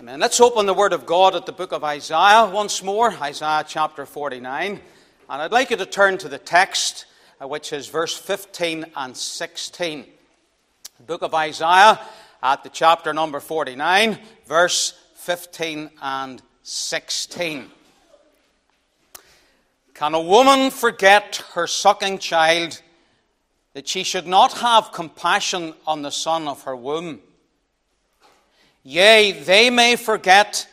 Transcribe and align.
Amen. 0.00 0.18
Let's 0.18 0.40
open 0.40 0.64
the 0.64 0.72
Word 0.72 0.94
of 0.94 1.04
God 1.04 1.36
at 1.36 1.44
the 1.44 1.52
book 1.52 1.72
of 1.72 1.84
Isaiah 1.84 2.48
once 2.50 2.82
more, 2.82 3.12
Isaiah 3.20 3.66
chapter 3.68 4.06
49. 4.06 4.80
And 5.28 5.42
I'd 5.42 5.52
like 5.52 5.68
you 5.68 5.76
to 5.76 5.84
turn 5.84 6.16
to 6.16 6.28
the 6.30 6.38
text, 6.38 7.04
uh, 7.38 7.46
which 7.46 7.74
is 7.74 7.86
verse 7.86 8.16
15 8.16 8.86
and 8.96 9.14
16. 9.14 10.06
The 10.96 11.02
book 11.02 11.20
of 11.20 11.34
Isaiah 11.34 12.00
at 12.42 12.64
the 12.64 12.70
chapter 12.70 13.12
number 13.12 13.40
49, 13.40 14.18
verse 14.46 14.98
15 15.16 15.90
and 16.00 16.40
16. 16.62 17.70
Can 19.92 20.14
a 20.14 20.22
woman 20.22 20.70
forget 20.70 21.44
her 21.52 21.66
sucking 21.66 22.20
child 22.20 22.80
that 23.74 23.86
she 23.86 24.02
should 24.04 24.26
not 24.26 24.54
have 24.54 24.92
compassion 24.92 25.74
on 25.86 26.00
the 26.00 26.10
son 26.10 26.48
of 26.48 26.62
her 26.62 26.74
womb? 26.74 27.20
Yea, 28.82 29.32
they 29.32 29.70
may 29.70 29.96
forget, 29.96 30.66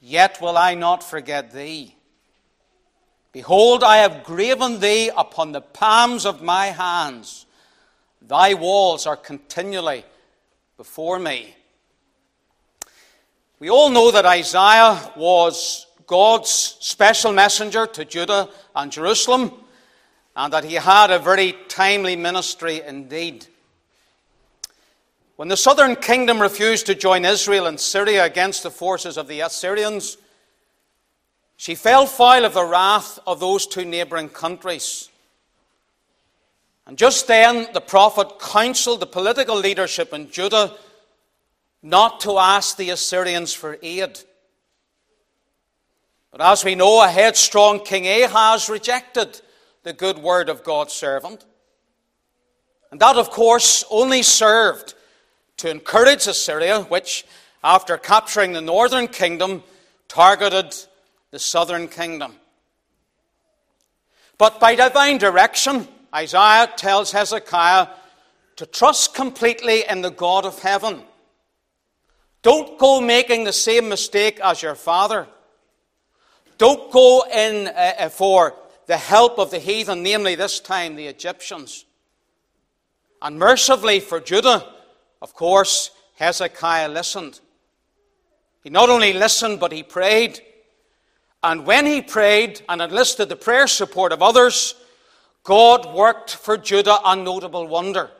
yet 0.00 0.40
will 0.40 0.58
I 0.58 0.74
not 0.74 1.04
forget 1.04 1.52
thee. 1.52 1.94
Behold, 3.32 3.84
I 3.84 3.98
have 3.98 4.24
graven 4.24 4.80
thee 4.80 5.10
upon 5.16 5.52
the 5.52 5.60
palms 5.60 6.26
of 6.26 6.42
my 6.42 6.66
hands. 6.66 7.46
Thy 8.20 8.54
walls 8.54 9.06
are 9.06 9.16
continually 9.16 10.04
before 10.76 11.18
me. 11.18 11.54
We 13.60 13.70
all 13.70 13.90
know 13.90 14.10
that 14.10 14.26
Isaiah 14.26 15.12
was 15.16 15.86
God's 16.06 16.50
special 16.50 17.32
messenger 17.32 17.86
to 17.86 18.04
Judah 18.04 18.48
and 18.74 18.90
Jerusalem, 18.90 19.52
and 20.34 20.52
that 20.52 20.64
he 20.64 20.74
had 20.74 21.10
a 21.10 21.18
very 21.18 21.54
timely 21.68 22.16
ministry 22.16 22.80
indeed. 22.86 23.46
When 25.38 25.46
the 25.46 25.56
southern 25.56 25.94
kingdom 25.94 26.42
refused 26.42 26.86
to 26.86 26.96
join 26.96 27.24
Israel 27.24 27.68
and 27.68 27.78
Syria 27.78 28.24
against 28.24 28.64
the 28.64 28.72
forces 28.72 29.16
of 29.16 29.28
the 29.28 29.38
Assyrians, 29.38 30.18
she 31.56 31.76
fell 31.76 32.06
foul 32.06 32.44
of 32.44 32.54
the 32.54 32.64
wrath 32.64 33.20
of 33.24 33.38
those 33.38 33.64
two 33.64 33.84
neighboring 33.84 34.30
countries. 34.30 35.08
And 36.88 36.98
just 36.98 37.28
then, 37.28 37.68
the 37.72 37.80
prophet 37.80 38.40
counseled 38.40 38.98
the 38.98 39.06
political 39.06 39.56
leadership 39.56 40.12
in 40.12 40.28
Judah 40.28 40.74
not 41.84 42.18
to 42.22 42.36
ask 42.36 42.76
the 42.76 42.90
Assyrians 42.90 43.52
for 43.52 43.78
aid. 43.80 44.18
But 46.32 46.40
as 46.40 46.64
we 46.64 46.74
know, 46.74 47.00
a 47.00 47.06
headstrong 47.06 47.84
King 47.84 48.08
Ahaz 48.24 48.68
rejected 48.68 49.40
the 49.84 49.92
good 49.92 50.18
word 50.18 50.48
of 50.48 50.64
God's 50.64 50.94
servant. 50.94 51.44
And 52.90 52.98
that, 52.98 53.14
of 53.14 53.30
course, 53.30 53.84
only 53.88 54.24
served 54.24 54.94
to 55.58 55.70
encourage 55.70 56.26
Assyria, 56.26 56.82
which, 56.82 57.24
after 57.62 57.96
capturing 57.96 58.52
the 58.52 58.60
northern 58.60 59.08
kingdom, 59.08 59.62
targeted 60.08 60.74
the 61.30 61.38
southern 61.38 61.88
kingdom. 61.88 62.34
But 64.38 64.60
by 64.60 64.76
divine 64.76 65.18
direction, 65.18 65.86
Isaiah 66.14 66.72
tells 66.76 67.12
Hezekiah 67.12 67.88
to 68.56 68.66
trust 68.66 69.14
completely 69.14 69.84
in 69.88 70.00
the 70.00 70.10
God 70.10 70.46
of 70.46 70.60
heaven. 70.60 71.02
Don't 72.42 72.78
go 72.78 73.00
making 73.00 73.44
the 73.44 73.52
same 73.52 73.88
mistake 73.88 74.40
as 74.40 74.62
your 74.62 74.76
father. 74.76 75.26
Don't 76.56 76.90
go 76.92 77.24
in 77.32 77.68
uh, 77.68 77.92
uh 77.98 78.08
for 78.08 78.54
the 78.86 78.96
help 78.96 79.38
of 79.38 79.50
the 79.50 79.58
heathen, 79.58 80.02
namely 80.02 80.34
this 80.34 80.60
time 80.60 80.96
the 80.96 81.06
Egyptians. 81.06 81.84
And 83.20 83.38
mercifully 83.38 84.00
for 84.00 84.20
Judah, 84.20 84.66
of 85.20 85.34
course, 85.34 85.90
Hezekiah 86.16 86.88
listened. 86.88 87.40
He 88.62 88.70
not 88.70 88.90
only 88.90 89.12
listened, 89.12 89.60
but 89.60 89.72
he 89.72 89.82
prayed. 89.82 90.40
And 91.42 91.66
when 91.66 91.86
he 91.86 92.02
prayed 92.02 92.62
and 92.68 92.82
enlisted 92.82 93.28
the 93.28 93.36
prayer 93.36 93.66
support 93.66 94.12
of 94.12 94.22
others, 94.22 94.74
God 95.44 95.94
worked 95.94 96.34
for 96.34 96.56
Judah 96.56 96.98
a 97.04 97.16
notable 97.16 97.66
wonder. 97.66 98.10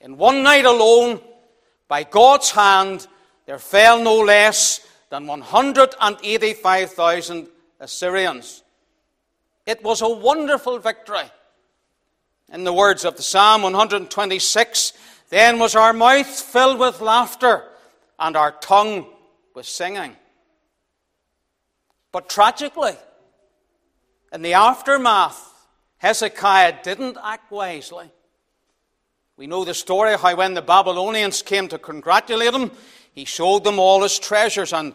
In 0.00 0.16
one 0.16 0.42
night 0.42 0.64
alone, 0.64 1.20
by 1.88 2.02
God's 2.02 2.50
hand, 2.50 3.06
there 3.46 3.58
fell 3.58 4.02
no 4.02 4.20
less 4.20 4.80
than 5.10 5.26
185,000 5.26 7.48
Assyrians. 7.80 8.62
It 9.66 9.82
was 9.82 10.02
a 10.02 10.08
wonderful 10.08 10.78
victory. 10.78 11.30
In 12.52 12.64
the 12.64 12.72
words 12.72 13.04
of 13.04 13.16
the 13.16 13.22
Psalm 13.22 13.62
126, 13.62 14.92
then 15.30 15.58
was 15.58 15.74
our 15.74 15.92
mouth 15.92 16.26
filled 16.26 16.78
with 16.78 17.00
laughter 17.00 17.64
and 18.18 18.36
our 18.36 18.52
tongue 18.52 19.06
with 19.54 19.66
singing. 19.66 20.16
But 22.12 22.28
tragically, 22.28 22.96
in 24.32 24.42
the 24.42 24.54
aftermath, 24.54 25.52
Hezekiah 25.98 26.82
didn't 26.82 27.16
act 27.22 27.50
wisely. 27.50 28.10
We 29.36 29.46
know 29.46 29.64
the 29.64 29.74
story 29.74 30.16
how 30.16 30.36
when 30.36 30.54
the 30.54 30.62
Babylonians 30.62 31.42
came 31.42 31.66
to 31.68 31.78
congratulate 31.78 32.54
him, 32.54 32.70
he 33.12 33.24
showed 33.24 33.64
them 33.64 33.78
all 33.78 34.02
his 34.02 34.18
treasures, 34.18 34.72
and 34.72 34.92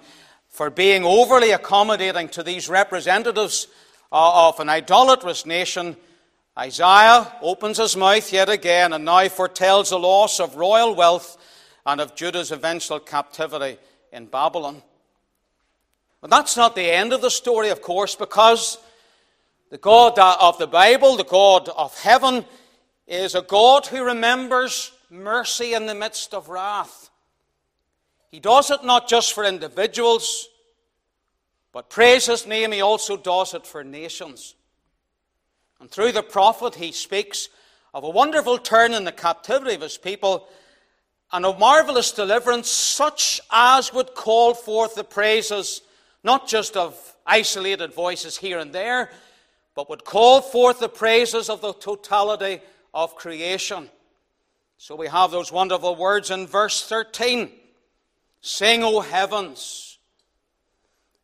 for 0.48 0.70
being 0.70 1.04
overly 1.04 1.52
accommodating 1.52 2.30
to 2.30 2.44
these 2.44 2.70
representatives 2.70 3.68
uh, 4.12 4.48
of 4.48 4.60
an 4.60 4.70
idolatrous 4.70 5.46
nation, 5.46 5.96
Isaiah 6.60 7.32
opens 7.42 7.78
his 7.78 7.96
mouth 7.96 8.34
yet 8.34 8.50
again 8.50 8.92
and 8.92 9.06
now 9.06 9.30
foretells 9.30 9.92
the 9.92 10.00
loss 10.00 10.42
of 10.42 10.58
royal 10.58 10.94
wealth 10.94 11.38
and 11.86 12.02
of 12.02 12.16
Judah's 12.16 12.52
eventual 12.52 13.00
captivity 13.00 13.78
in 14.12 14.26
Babylon. 14.26 14.84
But 16.20 16.32
that's 16.32 16.58
not 16.58 16.76
the 16.76 16.92
end 16.92 17.14
of 17.14 17.22
the 17.22 17.30
story, 17.30 17.70
of 17.70 17.82
course, 17.82 18.16
because 18.16 18.78
the 19.70 19.78
God 19.78 20.20
of 20.20 20.58
the 20.58 20.68
Bible, 20.68 21.16
the 21.16 21.24
God 21.24 21.70
of 21.70 21.98
heaven, 21.98 22.44
is 23.08 23.36
a 23.36 23.42
God 23.42 23.86
who 23.86 24.04
remembers 24.04 24.92
mercy 25.10 25.74
in 25.74 25.86
the 25.86 25.96
midst 25.96 26.34
of 26.34 26.50
wrath. 26.50 27.10
He 28.32 28.42
does 28.42 28.70
it 28.70 28.84
not 28.84 29.08
just 29.08 29.32
for 29.32 29.46
individuals, 29.46 30.50
but 31.72 31.90
praise 31.90 32.26
his 32.26 32.46
name, 32.46 32.74
he 32.74 32.82
also 32.82 33.16
does 33.16 33.54
it 33.54 33.66
for 33.66 33.82
nations. 33.82 34.56
And 35.80 35.90
through 35.90 36.12
the 36.12 36.24
prophet, 36.24 36.76
he 36.76 36.92
speaks 36.92 37.50
of 37.94 38.04
a 38.04 38.10
wonderful 38.10 38.58
turn 38.58 38.94
in 38.94 39.04
the 39.04 39.12
captivity 39.12 39.76
of 39.76 39.82
his 39.82 39.98
people 39.98 40.48
and 41.32 41.46
a 41.46 41.58
marvelous 41.58 42.12
deliverance, 42.12 42.70
such 42.70 43.40
as 43.52 43.94
would 43.94 44.16
call 44.16 44.54
forth 44.54 44.96
the 44.96 45.04
praises 45.04 45.82
not 46.24 46.48
just 46.48 46.76
of 46.76 47.16
isolated 47.26 47.94
voices 47.94 48.38
here 48.38 48.60
and 48.60 48.74
there, 48.74 49.10
but 49.76 49.90
would 49.90 50.04
call 50.04 50.42
forth 50.42 50.80
the 50.80 50.90
praises 50.90 51.50
of 51.50 51.62
the 51.62 51.74
totality 51.74 52.62
of 52.94 53.16
creation. 53.16 53.90
So 54.78 54.96
we 54.96 55.08
have 55.08 55.32
those 55.32 55.52
wonderful 55.52 55.96
words 55.96 56.32
in 56.32 56.48
verse 56.48 56.88
13 56.88 57.52
Sing, 58.42 58.84
O 58.84 59.02
heavens, 59.02 59.98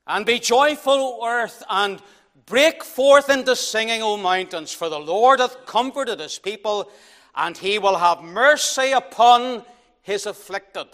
and 0.05 0.25
be 0.25 0.37
joyful, 0.37 1.19
O 1.21 1.27
earth, 1.27 1.63
and 1.69 2.01
Break 2.45 2.83
forth 2.83 3.29
into 3.29 3.55
singing, 3.55 4.03
O 4.03 4.17
mountains, 4.17 4.71
for 4.71 4.87
the 4.87 4.99
Lord 4.99 5.39
hath 5.39 5.65
comforted 5.65 6.19
his 6.19 6.37
people, 6.37 6.91
and 7.35 7.57
he 7.57 7.79
will 7.79 7.97
have 7.97 8.21
mercy 8.21 8.91
upon 8.91 9.63
his 10.01 10.27
afflicted. 10.27 10.87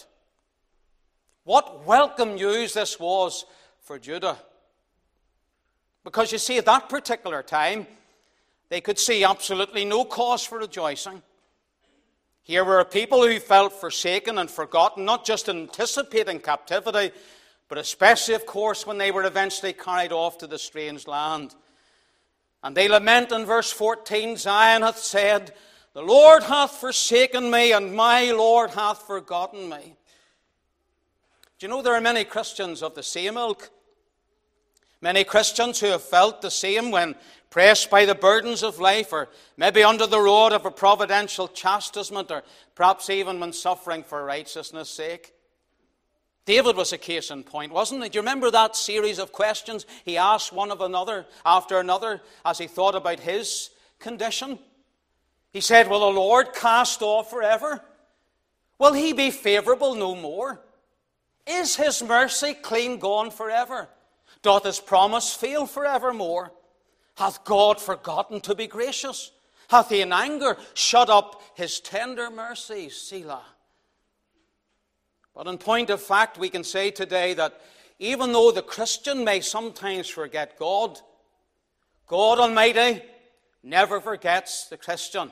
What 1.43 1.85
welcome 1.85 2.35
news 2.35 2.73
this 2.73 2.99
was 2.99 3.45
for 3.81 3.99
Judah. 3.99 4.37
Because 6.03 6.31
you 6.31 6.37
see, 6.37 6.57
at 6.57 6.65
that 6.65 6.87
particular 6.87 7.43
time, 7.43 7.85
they 8.69 8.79
could 8.79 8.97
see 8.97 9.25
absolutely 9.25 9.83
no 9.83 10.05
cause 10.05 10.45
for 10.45 10.59
rejoicing. 10.59 11.21
Here 12.43 12.63
were 12.63 12.83
people 12.85 13.27
who 13.27 13.39
felt 13.39 13.73
forsaken 13.73 14.37
and 14.37 14.49
forgotten, 14.49 15.03
not 15.03 15.25
just 15.25 15.49
anticipating 15.49 16.39
captivity, 16.39 17.11
but 17.71 17.77
especially, 17.77 18.33
of 18.33 18.45
course, 18.45 18.85
when 18.85 18.97
they 18.97 19.11
were 19.11 19.23
eventually 19.23 19.71
carried 19.71 20.11
off 20.11 20.37
to 20.37 20.45
the 20.45 20.59
strange 20.59 21.07
land. 21.07 21.55
And 22.61 22.75
they 22.75 22.89
lament 22.89 23.31
in 23.31 23.45
verse 23.45 23.71
14 23.71 24.35
Zion 24.35 24.81
hath 24.81 24.97
said, 24.97 25.53
The 25.93 26.01
Lord 26.01 26.43
hath 26.43 26.71
forsaken 26.71 27.49
me, 27.49 27.71
and 27.71 27.95
my 27.95 28.33
Lord 28.33 28.71
hath 28.71 29.03
forgotten 29.03 29.69
me. 29.69 29.95
Do 31.59 31.65
you 31.65 31.69
know 31.69 31.81
there 31.81 31.95
are 31.95 32.01
many 32.01 32.25
Christians 32.25 32.83
of 32.83 32.93
the 32.93 33.03
same 33.03 33.37
ilk? 33.37 33.69
Many 34.99 35.23
Christians 35.23 35.79
who 35.79 35.87
have 35.87 36.03
felt 36.03 36.41
the 36.41 36.51
same 36.51 36.91
when 36.91 37.15
pressed 37.49 37.89
by 37.89 38.03
the 38.03 38.15
burdens 38.15 38.63
of 38.63 38.81
life, 38.81 39.13
or 39.13 39.29
maybe 39.55 39.81
under 39.81 40.07
the 40.07 40.19
rod 40.19 40.51
of 40.51 40.65
a 40.65 40.71
providential 40.71 41.47
chastisement, 41.47 42.31
or 42.31 42.43
perhaps 42.75 43.09
even 43.09 43.39
when 43.39 43.53
suffering 43.53 44.03
for 44.03 44.25
righteousness' 44.25 44.89
sake. 44.89 45.33
David 46.51 46.75
was 46.75 46.91
a 46.91 46.97
case 46.97 47.31
in 47.31 47.45
point, 47.45 47.71
wasn't 47.71 48.03
it? 48.03 48.11
Do 48.11 48.17
you 48.17 48.21
remember 48.21 48.51
that 48.51 48.75
series 48.75 49.19
of 49.19 49.31
questions 49.31 49.85
he 50.03 50.17
asked 50.17 50.51
one 50.51 50.69
of 50.69 50.81
another 50.81 51.25
after 51.45 51.79
another 51.79 52.19
as 52.43 52.57
he 52.57 52.67
thought 52.67 52.93
about 52.93 53.21
his 53.21 53.69
condition? 53.99 54.59
He 55.53 55.61
said, 55.61 55.89
Will 55.89 56.01
the 56.01 56.19
Lord 56.19 56.53
cast 56.53 57.01
off 57.01 57.29
forever? 57.29 57.81
Will 58.79 58.91
he 58.91 59.13
be 59.13 59.31
favorable 59.31 59.95
no 59.95 60.13
more? 60.13 60.59
Is 61.47 61.77
his 61.77 62.03
mercy 62.03 62.53
clean 62.53 62.99
gone 62.99 63.31
forever? 63.31 63.87
Doth 64.41 64.65
his 64.65 64.81
promise 64.81 65.33
fail 65.33 65.65
forevermore? 65.65 66.51
Hath 67.15 67.45
God 67.45 67.79
forgotten 67.79 68.41
to 68.41 68.55
be 68.55 68.67
gracious? 68.67 69.31
Hath 69.69 69.87
he 69.87 70.01
in 70.01 70.11
anger 70.11 70.57
shut 70.73 71.09
up 71.09 71.41
his 71.55 71.79
tender 71.79 72.29
mercies? 72.29 72.97
Selah. 72.97 73.45
But 75.41 75.49
in 75.49 75.57
point 75.57 75.89
of 75.89 75.99
fact, 75.99 76.37
we 76.37 76.49
can 76.49 76.63
say 76.63 76.91
today 76.91 77.33
that 77.33 77.59
even 77.97 78.31
though 78.31 78.51
the 78.51 78.61
Christian 78.61 79.23
may 79.23 79.39
sometimes 79.41 80.07
forget 80.07 80.55
God, 80.59 80.99
God 82.05 82.37
Almighty 82.37 83.01
never 83.63 83.99
forgets 83.99 84.67
the 84.67 84.77
Christian. 84.77 85.31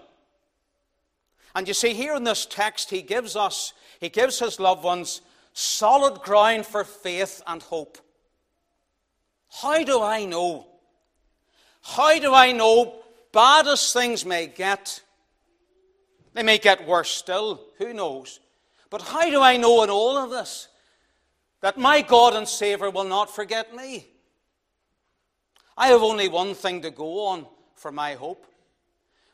And 1.53 1.67
you 1.67 1.75
see, 1.75 1.93
here 1.93 2.15
in 2.15 2.23
this 2.23 2.47
text, 2.47 2.89
he 2.89 3.03
gives 3.03 3.35
us, 3.35 3.73
he 3.99 4.09
gives 4.09 4.39
his 4.39 4.59
loved 4.59 4.83
ones 4.83 5.21
solid 5.53 6.21
ground 6.21 6.65
for 6.65 6.83
faith 6.83 7.43
and 7.45 7.61
hope. 7.61 7.99
How 9.61 9.83
do 9.83 10.01
I 10.01 10.25
know? 10.25 10.65
How 11.83 12.17
do 12.17 12.33
I 12.33 12.51
know, 12.51 12.95
bad 13.31 13.67
as 13.67 13.93
things 13.93 14.25
may 14.25 14.47
get, 14.47 15.03
they 16.33 16.41
may 16.41 16.57
get 16.57 16.87
worse 16.87 17.11
still, 17.11 17.61
who 17.77 17.93
knows? 17.93 18.39
But 18.89 19.03
how 19.03 19.29
do 19.29 19.41
I 19.41 19.57
know 19.57 19.83
in 19.83 19.89
all 19.89 20.17
of 20.17 20.29
this 20.31 20.67
that 21.61 21.77
my 21.77 22.01
God 22.01 22.35
and 22.35 22.47
Savior 22.47 22.89
will 22.89 23.03
not 23.03 23.33
forget 23.33 23.75
me? 23.75 24.07
I 25.77 25.87
have 25.87 26.01
only 26.01 26.27
one 26.27 26.55
thing 26.55 26.81
to 26.81 26.91
go 26.91 27.27
on 27.27 27.45
for 27.75 27.91
my 27.91 28.15
hope. 28.15 28.45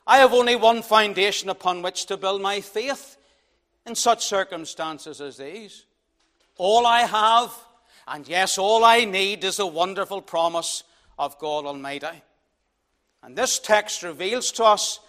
I 0.06 0.18
have 0.18 0.32
only 0.32 0.54
one 0.54 0.82
foundation 0.82 1.48
upon 1.48 1.82
which 1.82 2.06
to 2.06 2.16
build 2.16 2.40
my 2.40 2.60
faith 2.60 3.16
in 3.84 3.94
such 3.94 4.24
circumstances 4.24 5.20
as 5.20 5.36
these. 5.36 5.84
All 6.56 6.86
I 6.86 7.00
have, 7.00 7.52
and 8.06 8.26
yes, 8.28 8.58
all 8.58 8.84
I 8.84 9.04
need, 9.04 9.42
is 9.42 9.56
the 9.56 9.66
wonderful 9.66 10.22
promise 10.22 10.84
of 11.18 11.38
God 11.38 11.66
Almighty. 11.66 12.22
And 13.22 13.36
this 13.36 13.58
text 13.58 14.02
reveals 14.02 14.52
to 14.52 14.64
us 14.64 15.00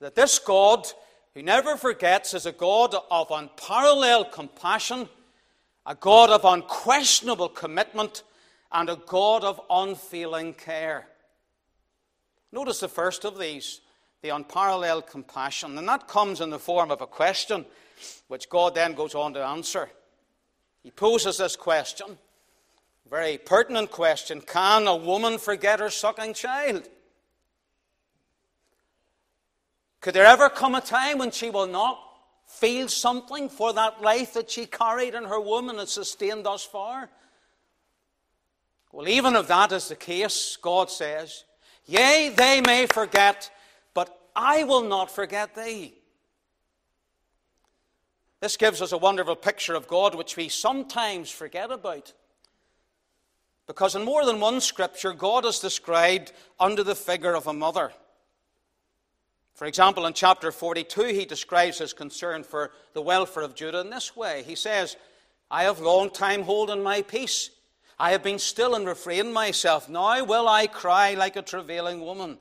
that 0.00 0.14
this 0.14 0.38
God, 0.38 0.86
who 1.34 1.42
never 1.42 1.76
forgets, 1.76 2.34
is 2.34 2.46
a 2.46 2.52
God 2.52 2.94
of 3.10 3.30
unparalleled 3.30 4.32
compassion, 4.32 5.08
a 5.86 5.94
God 5.94 6.30
of 6.30 6.44
unquestionable 6.44 7.48
commitment, 7.48 8.22
and 8.70 8.88
a 8.88 8.96
God 9.06 9.44
of 9.44 9.60
unfailing 9.70 10.54
care. 10.54 11.06
Notice 12.52 12.80
the 12.80 12.88
first 12.88 13.24
of 13.24 13.38
these, 13.38 13.80
the 14.22 14.30
unparalleled 14.30 15.06
compassion, 15.06 15.78
and 15.78 15.88
that 15.88 16.08
comes 16.08 16.40
in 16.40 16.50
the 16.50 16.58
form 16.58 16.90
of 16.90 17.00
a 17.00 17.06
question, 17.06 17.64
which 18.28 18.48
God 18.48 18.74
then 18.74 18.94
goes 18.94 19.14
on 19.14 19.32
to 19.34 19.44
answer. 19.44 19.88
He 20.82 20.90
poses 20.90 21.38
this 21.38 21.56
question, 21.56 22.18
very 23.10 23.38
pertinent 23.38 23.90
question 23.90 24.40
Can 24.40 24.86
a 24.86 24.96
woman 24.96 25.38
forget 25.38 25.80
her 25.80 25.90
sucking 25.90 26.34
child? 26.34 26.88
Could 30.02 30.14
there 30.14 30.26
ever 30.26 30.50
come 30.50 30.74
a 30.74 30.80
time 30.80 31.18
when 31.18 31.30
she 31.30 31.48
will 31.48 31.68
not 31.68 31.98
feel 32.44 32.88
something 32.88 33.48
for 33.48 33.72
that 33.72 34.02
life 34.02 34.34
that 34.34 34.50
she 34.50 34.66
carried 34.66 35.14
in 35.14 35.24
her 35.24 35.40
womb 35.40 35.70
and 35.70 35.78
has 35.78 35.92
sustained 35.92 36.44
thus 36.44 36.64
far? 36.64 37.08
Well, 38.90 39.08
even 39.08 39.36
if 39.36 39.46
that 39.46 39.70
is 39.70 39.88
the 39.88 39.96
case, 39.96 40.58
God 40.60 40.90
says, 40.90 41.44
Yea, 41.86 42.34
they 42.36 42.60
may 42.60 42.86
forget, 42.86 43.48
but 43.94 44.14
I 44.34 44.64
will 44.64 44.82
not 44.82 45.08
forget 45.08 45.54
thee. 45.54 45.94
This 48.40 48.56
gives 48.56 48.82
us 48.82 48.90
a 48.90 48.98
wonderful 48.98 49.36
picture 49.36 49.74
of 49.74 49.86
God 49.86 50.16
which 50.16 50.36
we 50.36 50.48
sometimes 50.48 51.30
forget 51.30 51.70
about. 51.70 52.12
Because 53.68 53.94
in 53.94 54.02
more 54.02 54.24
than 54.26 54.40
one 54.40 54.60
scripture, 54.60 55.12
God 55.12 55.46
is 55.46 55.60
described 55.60 56.32
under 56.58 56.82
the 56.82 56.96
figure 56.96 57.36
of 57.36 57.46
a 57.46 57.52
mother. 57.52 57.92
For 59.54 59.66
example, 59.66 60.06
in 60.06 60.14
chapter 60.14 60.50
42, 60.50 61.04
he 61.04 61.24
describes 61.24 61.78
his 61.78 61.92
concern 61.92 62.42
for 62.42 62.72
the 62.94 63.02
welfare 63.02 63.42
of 63.42 63.54
Judah 63.54 63.80
in 63.80 63.90
this 63.90 64.16
way. 64.16 64.42
He 64.46 64.54
says, 64.54 64.96
I 65.50 65.64
have 65.64 65.80
long 65.80 66.10
time 66.10 66.42
holden 66.42 66.82
my 66.82 67.02
peace. 67.02 67.50
I 67.98 68.12
have 68.12 68.22
been 68.22 68.38
still 68.38 68.74
and 68.74 68.86
refrained 68.86 69.32
myself. 69.32 69.88
Now 69.88 70.24
will 70.24 70.48
I 70.48 70.66
cry 70.66 71.14
like 71.14 71.36
a 71.36 71.42
travailing 71.42 72.00
woman. 72.00 72.38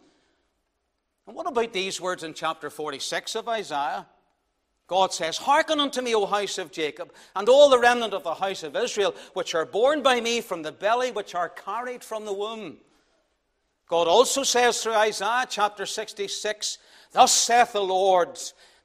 And 1.28 1.36
what 1.36 1.48
about 1.48 1.74
these 1.74 2.02
words 2.02 2.24
in 2.24 2.34
chapter 2.34 2.70
46 2.70 3.36
of 3.36 3.48
Isaiah? 3.48 4.08
God 4.88 5.14
says, 5.14 5.38
Hearken 5.38 5.80
unto 5.80 6.02
me, 6.02 6.16
O 6.16 6.26
house 6.26 6.58
of 6.58 6.72
Jacob, 6.72 7.14
and 7.36 7.48
all 7.48 7.70
the 7.70 7.80
remnant 7.80 8.14
of 8.14 8.24
the 8.24 8.34
house 8.34 8.64
of 8.64 8.76
Israel, 8.76 9.16
which 9.34 9.56
are 9.56 9.66
born 9.66 10.02
by 10.02 10.20
me 10.20 10.42
from 10.42 10.64
the 10.64 10.72
belly, 10.72 11.12
which 11.12 11.36
are 11.36 11.48
carried 11.48 12.04
from 12.04 12.26
the 12.26 12.34
womb. 12.34 12.78
God 13.88 14.08
also 14.08 14.44
says 14.44 14.82
through 14.82 14.96
Isaiah 14.96 15.46
chapter 15.50 15.86
66, 15.86 16.78
Thus 17.12 17.34
saith 17.34 17.74
the 17.74 17.82
Lord, 17.82 18.40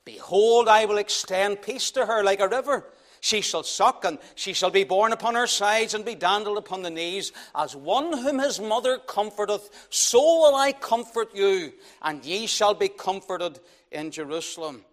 Behold, 0.04 0.68
I 0.68 0.84
will 0.84 0.98
extend 0.98 1.62
peace 1.62 1.90
to 1.92 2.06
her 2.06 2.22
like 2.22 2.40
a 2.40 2.48
river. 2.48 2.86
She 3.20 3.40
shall 3.40 3.64
suck, 3.64 4.04
and 4.04 4.18
she 4.34 4.52
shall 4.52 4.70
be 4.70 4.84
borne 4.84 5.12
upon 5.12 5.34
her 5.34 5.46
sides, 5.46 5.94
and 5.94 6.04
be 6.04 6.14
dandled 6.14 6.58
upon 6.58 6.82
the 6.82 6.90
knees. 6.90 7.32
As 7.54 7.74
one 7.74 8.16
whom 8.16 8.38
his 8.38 8.60
mother 8.60 8.98
comforteth, 8.98 9.88
so 9.90 10.20
will 10.20 10.54
I 10.54 10.72
comfort 10.72 11.34
you, 11.34 11.72
and 12.02 12.24
ye 12.24 12.46
shall 12.46 12.74
be 12.74 12.88
comforted 12.88 13.58
in 13.90 14.10
Jerusalem. 14.10 14.84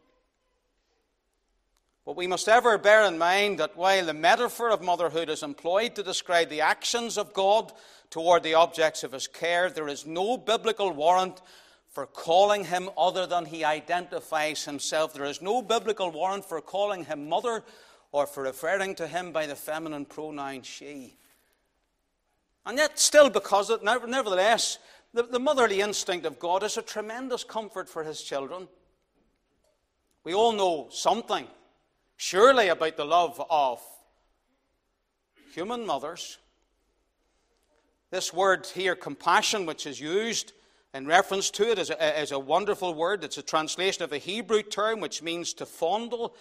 But 2.06 2.16
we 2.16 2.28
must 2.28 2.50
ever 2.50 2.78
bear 2.78 3.04
in 3.06 3.18
mind 3.18 3.60
that 3.60 3.78
while 3.78 4.06
the 4.06 4.14
metaphor 4.14 4.72
of 4.72 4.82
motherhood 4.82 5.30
is 5.30 5.44
employed 5.44 5.96
to 5.96 6.04
describe 6.04 6.50
the 6.50 6.62
actions 6.62 7.18
of 7.18 7.34
God 7.34 7.72
toward 8.10 8.44
the 8.44 8.56
objects 8.56 9.04
of 9.04 9.14
his 9.14 9.28
care, 9.28 9.70
there 9.70 9.88
is 9.88 10.06
no 10.06 10.38
biblical 10.38 10.92
warrant 10.92 11.42
for 11.94 12.08
calling 12.08 12.66
him 12.66 12.90
other 12.98 13.28
than 13.28 13.46
he 13.46 13.64
identifies 13.64 14.66
himself. 14.66 15.14
There 15.14 15.26
is 15.26 15.42
no 15.42 15.62
biblical 15.62 16.10
warrant 16.10 16.44
for 16.44 16.60
calling 16.60 17.06
him 17.06 17.30
mother 17.30 17.64
or 18.12 18.26
for 18.26 18.44
referring 18.44 18.96
to 18.96 19.08
him 19.08 19.32
by 19.32 19.46
the 19.46 19.56
feminine 19.56 20.06
pronoun 20.06 20.64
she. 20.64 21.16
And 22.66 22.78
yet, 22.78 22.98
still, 22.98 23.30
because 23.30 23.70
it, 23.70 23.84
nevertheless, 23.84 24.80
the, 25.14 25.24
the 25.24 25.40
motherly 25.40 25.82
instinct 25.82 26.26
of 26.26 26.40
God 26.40 26.64
is 26.64 26.78
a 26.78 26.82
tremendous 26.82 27.44
comfort 27.44 27.88
for 27.88 28.04
his 28.04 28.22
children. 28.22 28.68
We 30.24 30.34
all 30.34 30.54
know 30.54 30.88
something 30.90 31.46
surely 32.16 32.70
about 32.70 32.98
the 32.98 33.06
love 33.06 33.44
of 33.50 33.82
human 35.54 35.86
mothers. 35.86 36.40
This 38.10 38.34
word 38.34 38.66
here, 38.66 38.96
compassion, 38.96 39.66
which 39.66 39.86
is 39.86 40.00
used 40.00 40.54
in 40.94 41.08
reference 41.08 41.50
to 41.52 41.72
it, 41.72 41.80
is 41.80 41.90
a, 41.90 42.36
a 42.36 42.40
wonderful 42.40 42.94
word. 42.94 43.24
It's 43.24 43.38
a 43.38 43.44
translation 43.44 44.04
of 44.04 44.12
a 44.12 44.18
Hebrew 44.18 44.62
term 44.62 45.00
which 45.00 45.24
means 45.24 45.54
to 45.56 45.66
fondle. 45.66 46.36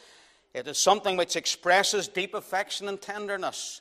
It 0.52 0.68
is 0.68 0.76
something 0.76 1.16
which 1.16 1.36
expresses 1.36 2.08
deep 2.08 2.34
affection 2.34 2.88
and 2.88 3.00
tenderness. 3.00 3.80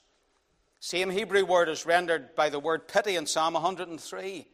Same 0.80 1.10
Hebrew 1.10 1.46
word 1.46 1.70
is 1.70 1.86
rendered 1.86 2.34
by 2.36 2.50
the 2.50 2.60
word 2.60 2.88
pity 2.88 3.16
in 3.16 3.25
Psalm 3.25 3.54
103. 3.54 4.48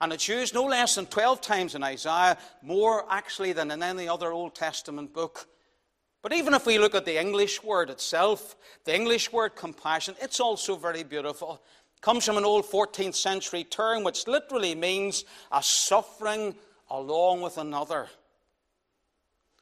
And 0.00 0.12
it's 0.12 0.28
used 0.28 0.54
no 0.54 0.64
less 0.64 0.94
than 0.94 1.06
12 1.06 1.40
times 1.40 1.74
in 1.74 1.82
Isaiah, 1.82 2.38
more 2.62 3.04
actually 3.10 3.52
than 3.52 3.70
in 3.72 3.82
any 3.82 4.08
other 4.08 4.30
Old 4.32 4.54
Testament 4.54 5.12
book. 5.12 5.48
But 6.22 6.32
even 6.32 6.54
if 6.54 6.66
we 6.66 6.78
look 6.78 6.94
at 6.94 7.04
the 7.04 7.20
English 7.20 7.62
word 7.62 7.90
itself, 7.90 8.56
the 8.84 8.94
English 8.94 9.32
word 9.32 9.56
compassion, 9.56 10.14
it's 10.20 10.40
also 10.40 10.76
very 10.76 11.02
beautiful. 11.02 11.62
Comes 12.00 12.24
from 12.24 12.36
an 12.36 12.44
old 12.44 12.64
14th 12.64 13.14
century 13.14 13.64
term 13.64 14.04
which 14.04 14.26
literally 14.26 14.74
means 14.74 15.24
a 15.50 15.62
suffering 15.62 16.54
along 16.90 17.40
with 17.40 17.58
another. 17.58 18.08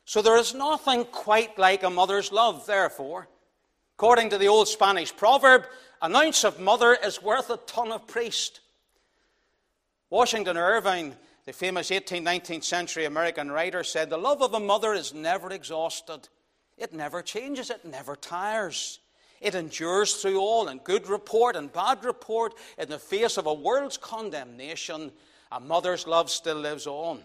So 0.04 0.22
there 0.22 0.36
is 0.36 0.54
nothing 0.54 1.04
quite 1.06 1.58
like 1.58 1.82
a 1.82 1.90
mother's 1.90 2.30
love, 2.30 2.66
therefore. 2.66 3.28
According 3.96 4.30
to 4.30 4.38
the 4.38 4.48
old 4.48 4.68
Spanish 4.68 5.14
proverb, 5.14 5.64
an 6.02 6.14
ounce 6.14 6.44
of 6.44 6.60
mother 6.60 6.94
is 6.94 7.22
worth 7.22 7.50
a 7.50 7.56
ton 7.56 7.90
of 7.90 8.06
priest. 8.06 8.60
Washington 10.10 10.56
Irving, 10.56 11.16
the 11.44 11.52
famous 11.52 11.90
18th, 11.90 12.22
19th 12.22 12.64
century 12.64 13.06
American 13.06 13.50
writer, 13.50 13.82
said, 13.82 14.10
The 14.10 14.18
love 14.18 14.42
of 14.42 14.54
a 14.54 14.60
mother 14.60 14.92
is 14.92 15.12
never 15.12 15.50
exhausted. 15.50 16.28
It 16.76 16.92
never 16.92 17.22
changes, 17.22 17.70
it 17.70 17.84
never 17.84 18.14
tires. 18.14 19.00
It 19.40 19.54
endures 19.54 20.14
through 20.14 20.38
all, 20.40 20.68
in 20.68 20.78
good 20.78 21.08
report 21.08 21.56
and 21.56 21.72
bad 21.72 22.04
report, 22.04 22.54
in 22.78 22.88
the 22.88 22.98
face 22.98 23.36
of 23.36 23.46
a 23.46 23.54
world's 23.54 23.96
condemnation, 23.96 25.12
a 25.52 25.60
mother's 25.60 26.06
love 26.06 26.30
still 26.30 26.56
lives 26.56 26.86
on. 26.86 27.20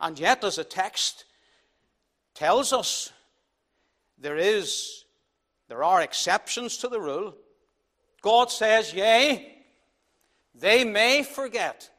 And 0.00 0.18
yet, 0.18 0.42
as 0.44 0.56
the 0.56 0.64
text 0.64 1.24
tells 2.34 2.72
us, 2.72 3.12
there 4.18 4.36
is 4.36 5.04
there 5.68 5.82
are 5.82 6.02
exceptions 6.02 6.76
to 6.78 6.88
the 6.88 7.00
rule. 7.00 7.34
God 8.20 8.50
says, 8.50 8.92
Yea, 8.92 9.54
they 10.54 10.84
may 10.84 11.22
forget. 11.22 11.90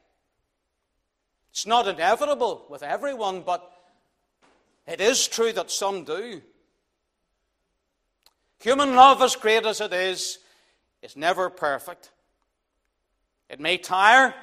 It's 1.50 1.66
not 1.66 1.88
inevitable 1.88 2.66
with 2.68 2.82
everyone, 2.82 3.42
but 3.42 3.70
it 4.86 5.00
is 5.00 5.26
true 5.26 5.52
that 5.52 5.70
some 5.70 6.04
do. 6.04 6.42
Human 8.60 8.94
love, 8.94 9.22
as 9.22 9.36
great 9.36 9.66
as 9.66 9.80
it 9.80 9.92
is, 9.92 10.38
is 11.02 11.16
never 11.16 11.50
perfect. 11.50 12.10
It 13.48 13.60
may 13.60 13.78
tire, 13.78 14.34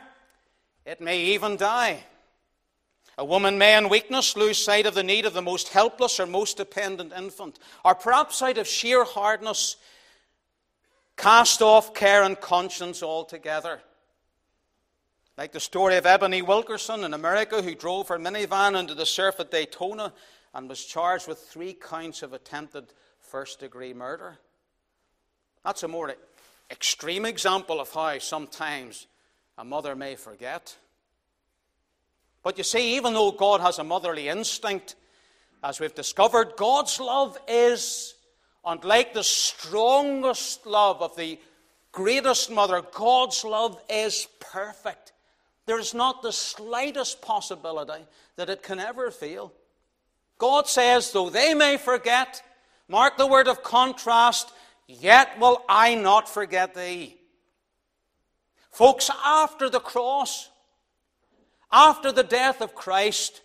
it 0.85 1.01
may 1.01 1.19
even 1.19 1.57
die. 1.57 2.03
A 3.17 3.25
woman 3.25 3.57
may, 3.57 3.77
in 3.77 3.89
weakness, 3.89 4.35
lose 4.35 4.57
sight 4.57 4.85
of 4.85 4.95
the 4.95 5.03
need 5.03 5.25
of 5.25 5.33
the 5.33 5.41
most 5.41 5.69
helpless 5.69 6.19
or 6.19 6.25
most 6.25 6.57
dependent 6.57 7.13
infant, 7.13 7.59
or 7.85 7.93
perhaps 7.93 8.41
out 8.41 8.57
of 8.57 8.67
sheer 8.67 9.03
hardness, 9.03 9.75
cast 11.15 11.61
off 11.61 11.93
care 11.93 12.23
and 12.23 12.39
conscience 12.39 13.03
altogether. 13.03 13.81
Like 15.37 15.51
the 15.51 15.59
story 15.59 15.97
of 15.97 16.05
Ebony 16.05 16.41
Wilkerson 16.41 17.03
in 17.03 17.13
America, 17.13 17.61
who 17.61 17.75
drove 17.75 18.07
her 18.07 18.19
minivan 18.19 18.79
into 18.79 18.95
the 18.95 19.05
surf 19.05 19.39
at 19.39 19.51
Daytona 19.51 20.13
and 20.53 20.69
was 20.69 20.85
charged 20.85 21.27
with 21.27 21.39
three 21.39 21.73
counts 21.73 22.21
of 22.21 22.33
attempted 22.33 22.93
first 23.33 23.59
degree 23.59 23.95
murder. 23.95 24.37
That's 25.65 25.81
a 25.81 25.87
more 25.87 26.13
extreme 26.69 27.25
example 27.25 27.81
of 27.81 27.91
how 27.91 28.19
sometimes 28.19 29.07
a 29.57 29.65
mother 29.65 29.95
may 29.95 30.15
forget. 30.15 30.77
But 32.43 32.59
you 32.59 32.63
see, 32.63 32.95
even 32.95 33.15
though 33.15 33.31
God 33.31 33.59
has 33.59 33.79
a 33.79 33.83
motherly 33.83 34.27
instinct, 34.29 34.93
as 35.63 35.79
we've 35.79 35.95
discovered, 35.95 36.57
God's 36.57 36.99
love 36.99 37.35
is, 37.47 38.13
unlike 38.63 39.15
the 39.15 39.23
strongest 39.23 40.67
love 40.67 41.01
of 41.01 41.15
the 41.15 41.39
greatest 41.91 42.51
mother, 42.51 42.83
God's 42.93 43.43
love 43.43 43.81
is 43.89 44.27
perfect. 44.39 45.11
There 45.65 45.79
is 45.79 45.95
not 45.95 46.21
the 46.21 46.31
slightest 46.31 47.19
possibility 47.23 48.05
that 48.35 48.51
it 48.51 48.61
can 48.61 48.79
ever 48.79 49.09
fail. 49.09 49.51
God 50.37 50.67
says, 50.67 51.11
though 51.11 51.31
they 51.31 51.55
may 51.55 51.77
forget, 51.77 52.43
mark 52.87 53.17
the 53.17 53.27
word 53.27 53.47
of 53.47 53.63
contrast, 53.63 54.51
yet 54.87 55.39
will 55.39 55.63
I 55.67 55.95
not 55.95 56.29
forget 56.29 56.75
thee. 56.75 57.17
Folks, 58.71 59.09
after 59.23 59.69
the 59.69 59.79
cross, 59.79 60.49
after 61.71 62.11
the 62.11 62.23
death 62.23 62.61
of 62.61 62.75
Christ, 62.75 63.41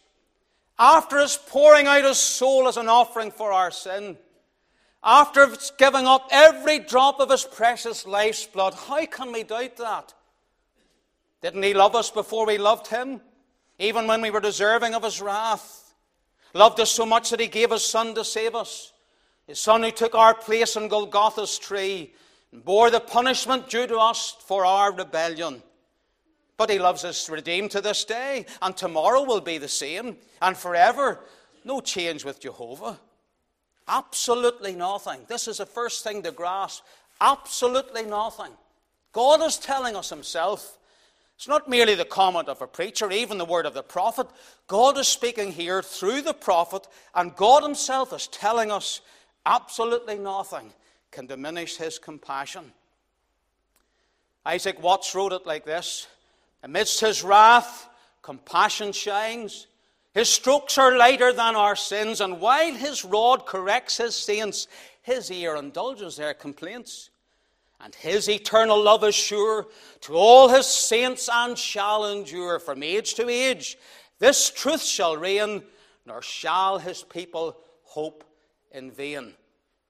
after 0.79 1.19
his 1.19 1.37
pouring 1.37 1.87
out 1.87 2.05
his 2.05 2.19
soul 2.19 2.69
as 2.69 2.77
an 2.77 2.89
offering 2.89 3.31
for 3.31 3.53
our 3.53 3.71
sin, 3.71 4.17
after 5.03 5.47
his 5.47 5.73
giving 5.79 6.07
up 6.07 6.29
every 6.31 6.79
drop 6.79 7.21
of 7.21 7.31
his 7.31 7.45
precious 7.45 8.07
life's 8.07 8.47
blood, 8.47 8.75
how 8.75 9.05
can 9.07 9.33
we 9.33 9.43
doubt 9.43 9.77
that? 9.77 10.15
Didn't 11.41 11.63
he 11.63 11.75
love 11.75 11.95
us 11.95 12.11
before 12.11 12.47
we 12.47 12.59
loved 12.59 12.89
him? 12.89 13.21
Even 13.79 14.07
when 14.07 14.21
we 14.21 14.31
were 14.31 14.41
deserving 14.41 14.95
of 14.95 15.05
his 15.05 15.21
wrath. 15.21 15.95
Loved 16.53 16.81
us 16.81 16.91
so 16.91 17.07
much 17.07 17.31
that 17.31 17.41
he 17.41 17.47
gave 17.47 17.71
his 17.71 17.85
son 17.85 18.15
to 18.15 18.25
save 18.25 18.55
us. 18.55 18.93
His 19.49 19.59
son 19.59 19.83
who 19.83 19.91
took 19.91 20.15
our 20.15 20.35
place 20.35 20.77
on 20.77 20.89
Golgotha's 20.89 21.59
tree 21.59 22.13
and 22.53 22.63
bore 22.63 22.91
the 22.91 23.01
punishment 23.01 23.71
due 23.71 23.87
to 23.87 23.97
us 23.97 24.37
for 24.47 24.67
our 24.67 24.93
rebellion. 24.93 25.63
But 26.59 26.71
he 26.71 26.79
loves 26.79 27.03
us 27.03 27.31
redeemed 27.31 27.71
to 27.71 27.81
this 27.81 28.05
day, 28.05 28.45
and 28.61 28.77
tomorrow 28.77 29.23
will 29.23 29.41
be 29.41 29.57
the 29.57 29.69
same, 29.69 30.19
and 30.43 30.57
forever. 30.57 31.21
No 31.65 31.81
change 31.81 32.25
with 32.25 32.41
Jehovah. 32.41 33.01
Absolutely 33.89 34.75
nothing. 34.75 35.21
This 35.29 35.49
is 35.49 35.59
the 35.59 35.67
first 35.67 36.05
thing 36.05 36.23
to 36.25 36.31
grasp. 36.31 36.83
Absolutely 37.21 38.05
nothing. 38.05 38.53
God 39.13 39.43
is 39.43 39.57
telling 39.57 39.97
us 39.97 40.11
himself. 40.11 40.79
It's 41.37 41.49
not 41.49 41.71
merely 41.71 41.95
the 41.95 42.05
comment 42.05 42.49
of 42.49 42.61
a 42.61 42.67
preacher, 42.67 43.11
even 43.11 43.39
the 43.39 43.45
word 43.47 43.65
of 43.65 43.73
the 43.73 43.83
prophet. 43.83 44.27
God 44.67 44.99
is 44.99 45.09
speaking 45.09 45.53
here 45.53 45.83
through 45.83 46.21
the 46.21 46.35
prophet, 46.35 46.87
and 47.15 47.35
God 47.35 47.63
himself 47.63 48.13
is 48.13 48.27
telling 48.27 48.71
us 48.71 49.01
absolutely 49.47 50.19
nothing 50.19 50.73
can 51.11 51.27
diminish 51.27 51.77
his 51.77 51.99
compassion. 51.99 52.73
Isaac 54.45 54.83
Watts 54.83 55.15
wrote 55.15 55.33
it 55.33 55.47
like 55.47 55.65
this 55.65 56.07
Amidst 56.63 57.01
his 57.01 57.23
wrath, 57.23 57.89
compassion 58.23 58.93
shines. 58.93 59.67
His 60.15 60.29
strokes 60.29 60.79
are 60.79 60.97
lighter 60.97 61.33
than 61.33 61.55
our 61.55 61.77
sins, 61.77 62.21
and 62.21 62.41
while 62.41 62.75
his 62.75 63.05
rod 63.05 63.47
corrects 63.47 63.99
his 63.99 64.17
saints, 64.17 64.67
his 65.03 65.31
ear 65.31 65.57
indulges 65.57 66.17
their 66.17 66.35
complaints. 66.35 67.11
And 67.81 67.95
his 67.95 68.29
eternal 68.29 68.83
love 68.83 69.05
is 69.05 69.15
sure 69.15 69.69
to 70.01 70.15
all 70.15 70.49
his 70.49 70.67
saints 70.67 71.29
and 71.33 71.57
shall 71.57 72.07
endure 72.07 72.59
from 72.59 72.83
age 72.83 73.15
to 73.15 73.29
age. 73.29 73.79
This 74.19 74.51
truth 74.51 74.83
shall 74.83 75.17
reign, 75.17 75.63
nor 76.05 76.21
shall 76.21 76.79
his 76.79 77.05
people 77.05 77.57
hope 77.85 78.25
in 78.73 78.91
vain. 78.91 79.35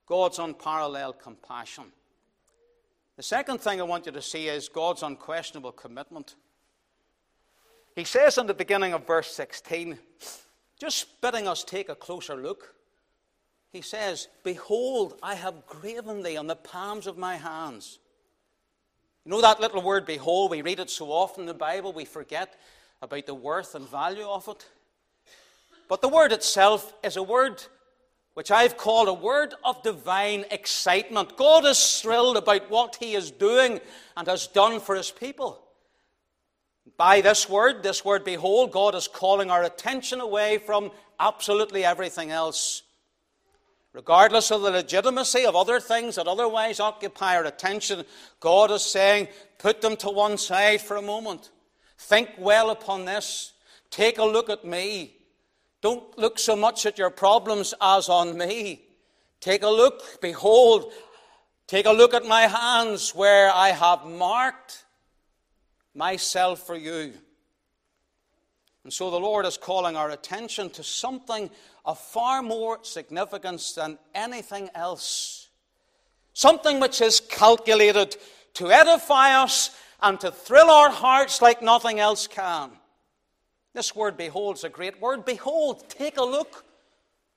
God's 0.06 0.38
unparalleled 0.38 1.18
compassion. 1.18 1.84
The 3.16 3.22
second 3.22 3.60
thing 3.60 3.80
I 3.80 3.84
want 3.84 4.06
you 4.06 4.12
to 4.12 4.22
see 4.22 4.48
is 4.48 4.68
God's 4.68 5.02
unquestionable 5.02 5.72
commitment. 5.72 6.36
He 7.94 8.04
says 8.04 8.38
in 8.38 8.46
the 8.46 8.54
beginning 8.54 8.92
of 8.92 9.06
verse 9.06 9.32
16, 9.32 9.98
just 10.78 11.20
bidding 11.20 11.48
us 11.48 11.64
take 11.64 11.88
a 11.88 11.96
closer 11.96 12.36
look, 12.36 12.74
he 13.70 13.82
says, 13.82 14.28
Behold, 14.44 15.18
I 15.22 15.34
have 15.34 15.66
graven 15.66 16.22
thee 16.22 16.36
on 16.36 16.46
the 16.46 16.56
palms 16.56 17.06
of 17.06 17.18
my 17.18 17.36
hands. 17.36 17.98
You 19.24 19.32
know 19.32 19.40
that 19.42 19.60
little 19.60 19.82
word, 19.82 20.06
behold, 20.06 20.52
we 20.52 20.62
read 20.62 20.80
it 20.80 20.88
so 20.88 21.10
often 21.10 21.42
in 21.42 21.46
the 21.48 21.54
Bible, 21.54 21.92
we 21.92 22.04
forget 22.04 22.54
about 23.02 23.26
the 23.26 23.34
worth 23.34 23.74
and 23.74 23.86
value 23.88 24.26
of 24.26 24.48
it. 24.48 24.64
But 25.88 26.00
the 26.00 26.08
word 26.08 26.32
itself 26.32 26.94
is 27.02 27.16
a 27.16 27.22
word 27.22 27.62
which 28.38 28.52
I've 28.52 28.76
called 28.76 29.08
a 29.08 29.12
word 29.12 29.54
of 29.64 29.82
divine 29.82 30.44
excitement. 30.52 31.36
God 31.36 31.66
is 31.66 32.00
thrilled 32.00 32.36
about 32.36 32.70
what 32.70 32.94
He 32.94 33.16
is 33.16 33.32
doing 33.32 33.80
and 34.16 34.28
has 34.28 34.46
done 34.46 34.78
for 34.78 34.94
His 34.94 35.10
people. 35.10 35.60
By 36.96 37.20
this 37.20 37.48
word, 37.48 37.82
this 37.82 38.04
word, 38.04 38.22
behold, 38.22 38.70
God 38.70 38.94
is 38.94 39.08
calling 39.08 39.50
our 39.50 39.64
attention 39.64 40.20
away 40.20 40.58
from 40.58 40.92
absolutely 41.18 41.84
everything 41.84 42.30
else. 42.30 42.84
Regardless 43.92 44.52
of 44.52 44.62
the 44.62 44.70
legitimacy 44.70 45.44
of 45.44 45.56
other 45.56 45.80
things 45.80 46.14
that 46.14 46.28
otherwise 46.28 46.78
occupy 46.78 47.34
our 47.34 47.44
attention, 47.44 48.04
God 48.38 48.70
is 48.70 48.82
saying, 48.82 49.26
put 49.58 49.80
them 49.80 49.96
to 49.96 50.10
one 50.10 50.38
side 50.38 50.80
for 50.80 50.96
a 50.96 51.02
moment. 51.02 51.50
Think 51.98 52.30
well 52.38 52.70
upon 52.70 53.04
this. 53.04 53.54
Take 53.90 54.18
a 54.18 54.24
look 54.24 54.48
at 54.48 54.64
me. 54.64 55.17
Don't 55.80 56.18
look 56.18 56.38
so 56.38 56.56
much 56.56 56.86
at 56.86 56.98
your 56.98 57.10
problems 57.10 57.74
as 57.80 58.08
on 58.08 58.36
me. 58.36 58.82
Take 59.40 59.62
a 59.62 59.68
look, 59.68 60.20
behold, 60.20 60.92
take 61.66 61.86
a 61.86 61.92
look 61.92 62.14
at 62.14 62.26
my 62.26 62.42
hands 62.42 63.14
where 63.14 63.50
I 63.50 63.68
have 63.68 64.04
marked 64.04 64.84
myself 65.94 66.66
for 66.66 66.74
you. 66.74 67.12
And 68.84 68.92
so 68.92 69.10
the 69.10 69.20
Lord 69.20 69.44
is 69.44 69.56
calling 69.56 69.96
our 69.96 70.10
attention 70.10 70.70
to 70.70 70.82
something 70.82 71.50
of 71.84 71.98
far 71.98 72.42
more 72.42 72.78
significance 72.82 73.72
than 73.72 73.98
anything 74.14 74.70
else. 74.74 75.48
Something 76.32 76.80
which 76.80 77.00
is 77.00 77.20
calculated 77.20 78.16
to 78.54 78.70
edify 78.70 79.42
us 79.42 79.76
and 80.00 80.18
to 80.20 80.30
thrill 80.30 80.70
our 80.70 80.90
hearts 80.90 81.42
like 81.42 81.62
nothing 81.62 82.00
else 82.00 82.26
can. 82.26 82.70
This 83.78 83.94
word 83.94 84.16
behold 84.16 84.56
is 84.56 84.64
a 84.64 84.68
great 84.68 85.00
word. 85.00 85.24
Behold, 85.24 85.88
take 85.88 86.16
a 86.16 86.24
look. 86.24 86.64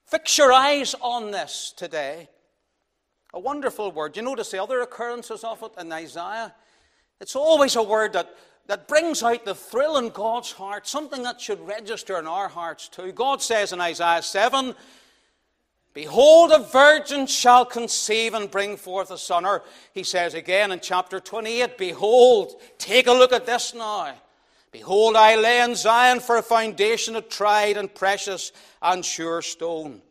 Fix 0.07 0.39
your 0.39 0.51
eyes 0.51 0.95
on 1.00 1.29
this 1.29 1.71
today. 1.77 2.29
A 3.31 3.39
wonderful 3.39 3.91
word. 3.91 4.17
You 4.17 4.24
notice 4.24 4.50
the 4.50 4.63
other 4.63 4.81
occurrences 4.81 5.43
of 5.43 5.62
it 5.62 5.74
in 5.79 5.91
Isaiah? 5.91 6.51
It's 7.19 7.36
always 7.36 7.75
a 7.75 7.83
word 7.83 8.13
that, 8.13 8.36
that 8.65 8.88
brings 8.88 9.21
out 9.21 9.45
the 9.45 9.53
thrill 9.53 9.98
in 9.98 10.10
God's 10.10 10.51
heart, 10.51 10.88
something 10.88 11.21
that 11.21 11.39
should 11.39 11.62
register 11.62 12.17
in 12.17 12.25
our 12.25 12.48
hearts 12.48 12.89
too. 12.89 13.12
God 13.12 13.43
says 13.43 13.71
in 13.71 13.79
Isaiah 13.79 14.24
7 14.24 14.74
Behold, 15.93 16.51
a 16.53 16.63
virgin 16.63 17.27
shall 17.27 17.65
conceive 17.65 18.33
and 18.33 18.50
bring 18.50 18.77
forth 18.77 19.12
a 19.12 19.17
son. 19.19 19.45
Or 19.45 19.62
he 19.93 20.01
says 20.01 20.33
again 20.33 20.71
in 20.71 20.79
chapter 20.79 21.19
28 21.19 21.77
Behold, 21.77 22.60
take 22.79 23.05
a 23.05 23.13
look 23.13 23.31
at 23.31 23.45
this 23.45 23.75
now. 23.75 24.15
Behold, 24.72 25.18
I 25.18 25.36
lay 25.36 25.62
in 25.62 25.75
Zion 25.75 26.22
for 26.22 26.38
a 26.38 26.42
foundation 26.42 27.16
of 27.16 27.28
tried 27.28 27.78
and 27.78 27.94
precious 27.94 28.54
and 28.82 29.04
sure 29.04 29.42
stone. 29.42 30.01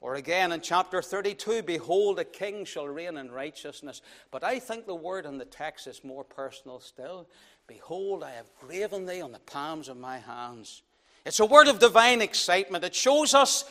Or 0.00 0.16
again 0.16 0.50
in 0.50 0.60
chapter 0.60 1.00
32, 1.00 1.62
behold, 1.62 2.18
a 2.18 2.24
king 2.24 2.64
shall 2.64 2.88
reign 2.88 3.16
in 3.16 3.30
righteousness. 3.30 4.02
But 4.32 4.42
I 4.42 4.58
think 4.58 4.84
the 4.84 4.96
word 4.96 5.26
in 5.26 5.38
the 5.38 5.44
text 5.44 5.86
is 5.86 6.02
more 6.02 6.24
personal 6.24 6.80
still. 6.80 7.28
Behold, 7.68 8.24
I 8.24 8.32
have 8.32 8.46
graven 8.58 9.06
thee 9.06 9.20
on 9.20 9.30
the 9.30 9.38
palms 9.38 9.88
of 9.88 9.96
my 9.96 10.18
hands. 10.18 10.82
It's 11.24 11.38
a 11.38 11.46
word 11.46 11.68
of 11.68 11.78
divine 11.78 12.20
excitement. 12.20 12.82
It 12.82 12.96
shows 12.96 13.32
us 13.32 13.64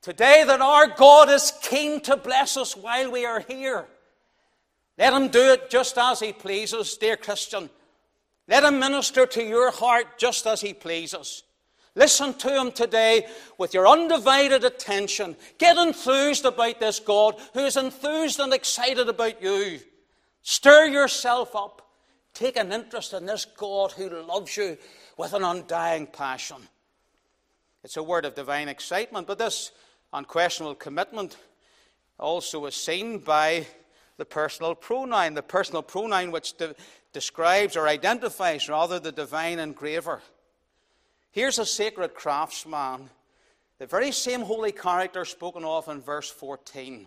today 0.00 0.44
that 0.46 0.62
our 0.62 0.86
God 0.86 1.28
is 1.28 1.52
keen 1.62 2.00
to 2.02 2.16
bless 2.16 2.56
us 2.56 2.74
while 2.74 3.10
we 3.10 3.26
are 3.26 3.40
here. 3.40 3.86
Let 4.96 5.12
him 5.12 5.28
do 5.28 5.52
it 5.52 5.68
just 5.68 5.98
as 5.98 6.20
he 6.20 6.32
pleases, 6.32 6.96
dear 6.96 7.18
Christian. 7.18 7.68
Let 8.48 8.64
him 8.64 8.78
minister 8.78 9.26
to 9.26 9.42
your 9.42 9.70
heart 9.70 10.18
just 10.18 10.46
as 10.46 10.60
he 10.60 10.72
pleases. 10.72 11.42
Listen 11.96 12.34
to 12.34 12.60
him 12.60 12.72
today 12.72 13.26
with 13.58 13.72
your 13.72 13.88
undivided 13.88 14.64
attention. 14.64 15.34
Get 15.58 15.78
enthused 15.78 16.44
about 16.44 16.78
this 16.78 17.00
God 17.00 17.40
who 17.54 17.60
is 17.60 17.76
enthused 17.76 18.38
and 18.38 18.52
excited 18.52 19.08
about 19.08 19.42
you. 19.42 19.80
Stir 20.42 20.86
yourself 20.86 21.56
up. 21.56 21.82
Take 22.34 22.58
an 22.58 22.70
interest 22.70 23.14
in 23.14 23.24
this 23.24 23.46
God 23.46 23.92
who 23.92 24.10
loves 24.10 24.56
you 24.58 24.76
with 25.16 25.32
an 25.32 25.42
undying 25.42 26.06
passion. 26.06 26.58
It's 27.82 27.96
a 27.96 28.02
word 28.02 28.26
of 28.26 28.34
divine 28.34 28.68
excitement, 28.68 29.26
but 29.26 29.38
this 29.38 29.72
unquestionable 30.12 30.74
commitment 30.74 31.38
also 32.18 32.66
is 32.66 32.74
seen 32.74 33.18
by 33.18 33.66
the 34.18 34.24
personal 34.24 34.74
pronoun, 34.74 35.34
the 35.34 35.42
personal 35.42 35.82
pronoun 35.82 36.30
which 36.30 36.56
de- 36.58 36.74
describes 37.16 37.78
or 37.78 37.88
identifies 37.88 38.68
rather 38.68 39.00
the 39.00 39.10
divine 39.10 39.58
engraver. 39.58 40.20
Here's 41.30 41.58
a 41.58 41.64
sacred 41.64 42.12
craftsman, 42.12 43.08
the 43.78 43.86
very 43.86 44.12
same 44.12 44.42
holy 44.42 44.70
character 44.70 45.24
spoken 45.24 45.64
of 45.64 45.88
in 45.88 46.02
verse 46.02 46.28
14. 46.28 47.06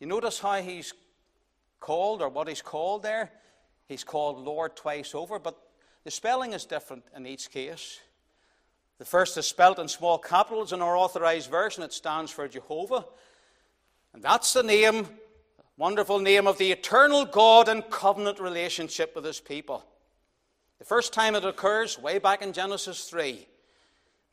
You 0.00 0.06
notice 0.08 0.40
how 0.40 0.60
he's 0.60 0.92
called, 1.78 2.20
or 2.20 2.28
what 2.28 2.48
he's 2.48 2.62
called 2.62 3.04
there? 3.04 3.30
He's 3.86 4.02
called 4.02 4.44
Lord 4.44 4.74
twice 4.74 5.14
over, 5.14 5.38
but 5.38 5.56
the 6.02 6.10
spelling 6.10 6.52
is 6.52 6.64
different 6.64 7.04
in 7.14 7.28
each 7.28 7.52
case. 7.52 8.00
The 8.98 9.04
first 9.04 9.38
is 9.38 9.46
spelt 9.46 9.78
in 9.78 9.86
small 9.86 10.18
capitals 10.18 10.72
in 10.72 10.82
our 10.82 10.96
authorized 10.96 11.48
version. 11.48 11.84
It 11.84 11.92
stands 11.92 12.32
for 12.32 12.48
Jehovah. 12.48 13.04
And 14.12 14.20
that's 14.20 14.52
the 14.52 14.64
name, 14.64 15.06
wonderful 15.76 16.18
name 16.18 16.46
of 16.46 16.56
the 16.58 16.72
eternal 16.72 17.26
God 17.26 17.68
and 17.68 17.88
covenant 17.90 18.40
relationship 18.40 19.14
with 19.14 19.24
his 19.24 19.40
people. 19.40 19.84
The 20.78 20.84
first 20.84 21.12
time 21.12 21.34
it 21.34 21.44
occurs, 21.44 21.98
way 21.98 22.18
back 22.18 22.42
in 22.42 22.52
Genesis 22.52 23.04
3. 23.04 23.46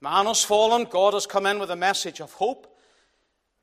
Man 0.02 0.26
has 0.26 0.44
fallen, 0.44 0.86
God 0.86 1.14
has 1.14 1.26
come 1.26 1.46
in 1.46 1.60
with 1.60 1.72
a 1.72 1.76
message 1.76 2.22
of 2.22 2.34
hope, 2.34 2.68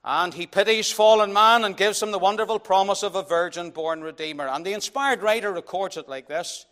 and 0.04 0.32
he 0.32 0.46
pities 0.46 0.90
fallen 0.90 1.32
man 1.32 1.64
and 1.64 1.76
gives 1.76 2.02
him 2.02 2.10
the 2.10 2.18
wonderful 2.18 2.58
promise 2.58 3.02
of 3.02 3.14
a 3.14 3.22
virgin 3.22 3.70
born 3.70 4.02
Redeemer. 4.02 4.48
And 4.48 4.64
the 4.64 4.72
inspired 4.72 5.22
writer 5.22 5.52
records 5.52 5.98
it 5.98 6.08
like 6.08 6.28
this 6.28 6.66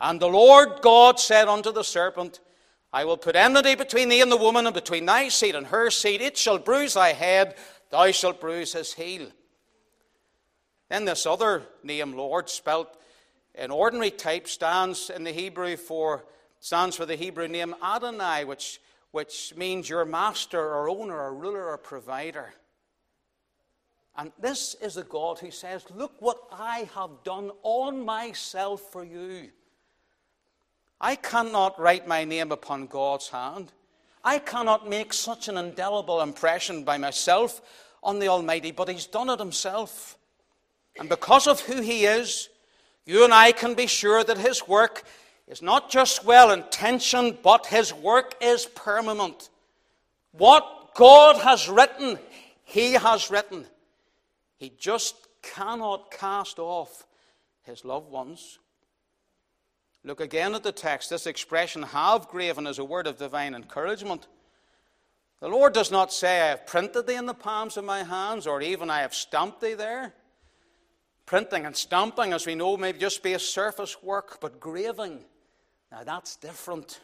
And 0.00 0.20
the 0.20 0.28
Lord 0.28 0.80
God 0.80 1.20
said 1.20 1.48
unto 1.48 1.72
the 1.72 1.84
serpent, 1.84 2.40
I 2.92 3.04
will 3.04 3.18
put 3.18 3.36
enmity 3.36 3.74
between 3.74 4.08
thee 4.08 4.22
and 4.22 4.32
the 4.32 4.38
woman, 4.38 4.66
and 4.66 4.74
between 4.74 5.04
thy 5.04 5.28
seed 5.28 5.54
and 5.54 5.66
her 5.66 5.90
seed. 5.90 6.22
It 6.22 6.38
shall 6.38 6.58
bruise 6.58 6.94
thy 6.94 7.12
head, 7.12 7.56
thou 7.90 8.10
shalt 8.12 8.40
bruise 8.40 8.72
his 8.72 8.94
heel. 8.94 9.28
Then 10.88 11.04
this 11.04 11.26
other 11.26 11.62
name, 11.82 12.12
Lord, 12.12 12.48
spelt 12.48 12.96
in 13.54 13.70
ordinary 13.70 14.10
type 14.10 14.46
stands 14.46 15.10
in 15.10 15.24
the 15.24 15.32
Hebrew 15.32 15.76
for 15.76 16.24
stands 16.60 16.96
for 16.96 17.06
the 17.06 17.16
Hebrew 17.16 17.48
name 17.48 17.74
Adonai, 17.82 18.44
which, 18.44 18.80
which 19.10 19.54
means 19.56 19.88
your 19.88 20.04
master 20.04 20.60
or 20.60 20.88
owner 20.88 21.16
or 21.16 21.34
ruler 21.34 21.68
or 21.68 21.78
provider. 21.78 22.54
And 24.16 24.32
this 24.40 24.74
is 24.80 24.96
a 24.96 25.02
God 25.02 25.38
who 25.38 25.50
says, 25.50 25.84
Look 25.94 26.12
what 26.20 26.38
I 26.50 26.88
have 26.94 27.22
done 27.22 27.50
on 27.62 28.04
myself 28.04 28.80
for 28.90 29.04
you. 29.04 29.50
I 31.00 31.16
cannot 31.16 31.78
write 31.78 32.08
my 32.08 32.24
name 32.24 32.50
upon 32.50 32.86
God's 32.86 33.28
hand. 33.28 33.72
I 34.24 34.38
cannot 34.38 34.88
make 34.88 35.12
such 35.12 35.48
an 35.48 35.58
indelible 35.58 36.22
impression 36.22 36.82
by 36.82 36.96
myself 36.96 37.60
on 38.02 38.18
the 38.18 38.28
Almighty, 38.28 38.70
but 38.70 38.88
He's 38.88 39.06
done 39.06 39.28
it 39.28 39.38
Himself. 39.38 40.16
And 40.98 41.08
because 41.08 41.46
of 41.46 41.60
who 41.60 41.80
He 41.80 42.04
is, 42.04 42.48
you 43.06 43.22
and 43.22 43.32
I 43.32 43.52
can 43.52 43.74
be 43.74 43.86
sure 43.86 44.24
that 44.24 44.36
his 44.36 44.66
work 44.66 45.04
is 45.46 45.62
not 45.62 45.88
just 45.90 46.24
well 46.24 46.50
intentioned, 46.50 47.38
but 47.42 47.66
his 47.66 47.94
work 47.94 48.34
is 48.40 48.66
permanent. 48.66 49.48
What 50.32 50.94
God 50.94 51.36
has 51.36 51.68
written, 51.68 52.18
he 52.64 52.94
has 52.94 53.30
written. 53.30 53.64
He 54.58 54.72
just 54.76 55.14
cannot 55.40 56.10
cast 56.10 56.58
off 56.58 57.06
his 57.62 57.84
loved 57.84 58.10
ones. 58.10 58.58
Look 60.02 60.20
again 60.20 60.54
at 60.56 60.64
the 60.64 60.72
text. 60.72 61.10
This 61.10 61.28
expression, 61.28 61.84
have 61.84 62.28
graven, 62.28 62.66
is 62.66 62.80
a 62.80 62.84
word 62.84 63.06
of 63.06 63.18
divine 63.18 63.54
encouragement. 63.54 64.26
The 65.40 65.48
Lord 65.48 65.74
does 65.74 65.92
not 65.92 66.12
say, 66.12 66.40
I 66.40 66.46
have 66.48 66.66
printed 66.66 67.06
thee 67.06 67.14
in 67.14 67.26
the 67.26 67.34
palms 67.34 67.76
of 67.76 67.84
my 67.84 68.02
hands, 68.02 68.46
or 68.46 68.62
even 68.62 68.90
I 68.90 69.00
have 69.00 69.14
stamped 69.14 69.60
thee 69.60 69.74
there. 69.74 70.12
Printing 71.26 71.66
and 71.66 71.76
stamping, 71.76 72.32
as 72.32 72.46
we 72.46 72.54
know, 72.54 72.76
may 72.76 72.92
just 72.92 73.22
be 73.22 73.32
a 73.32 73.38
surface 73.38 74.00
work, 74.00 74.38
but 74.40 74.60
graving, 74.60 75.24
now 75.90 76.04
that's 76.04 76.36
different. 76.36 77.00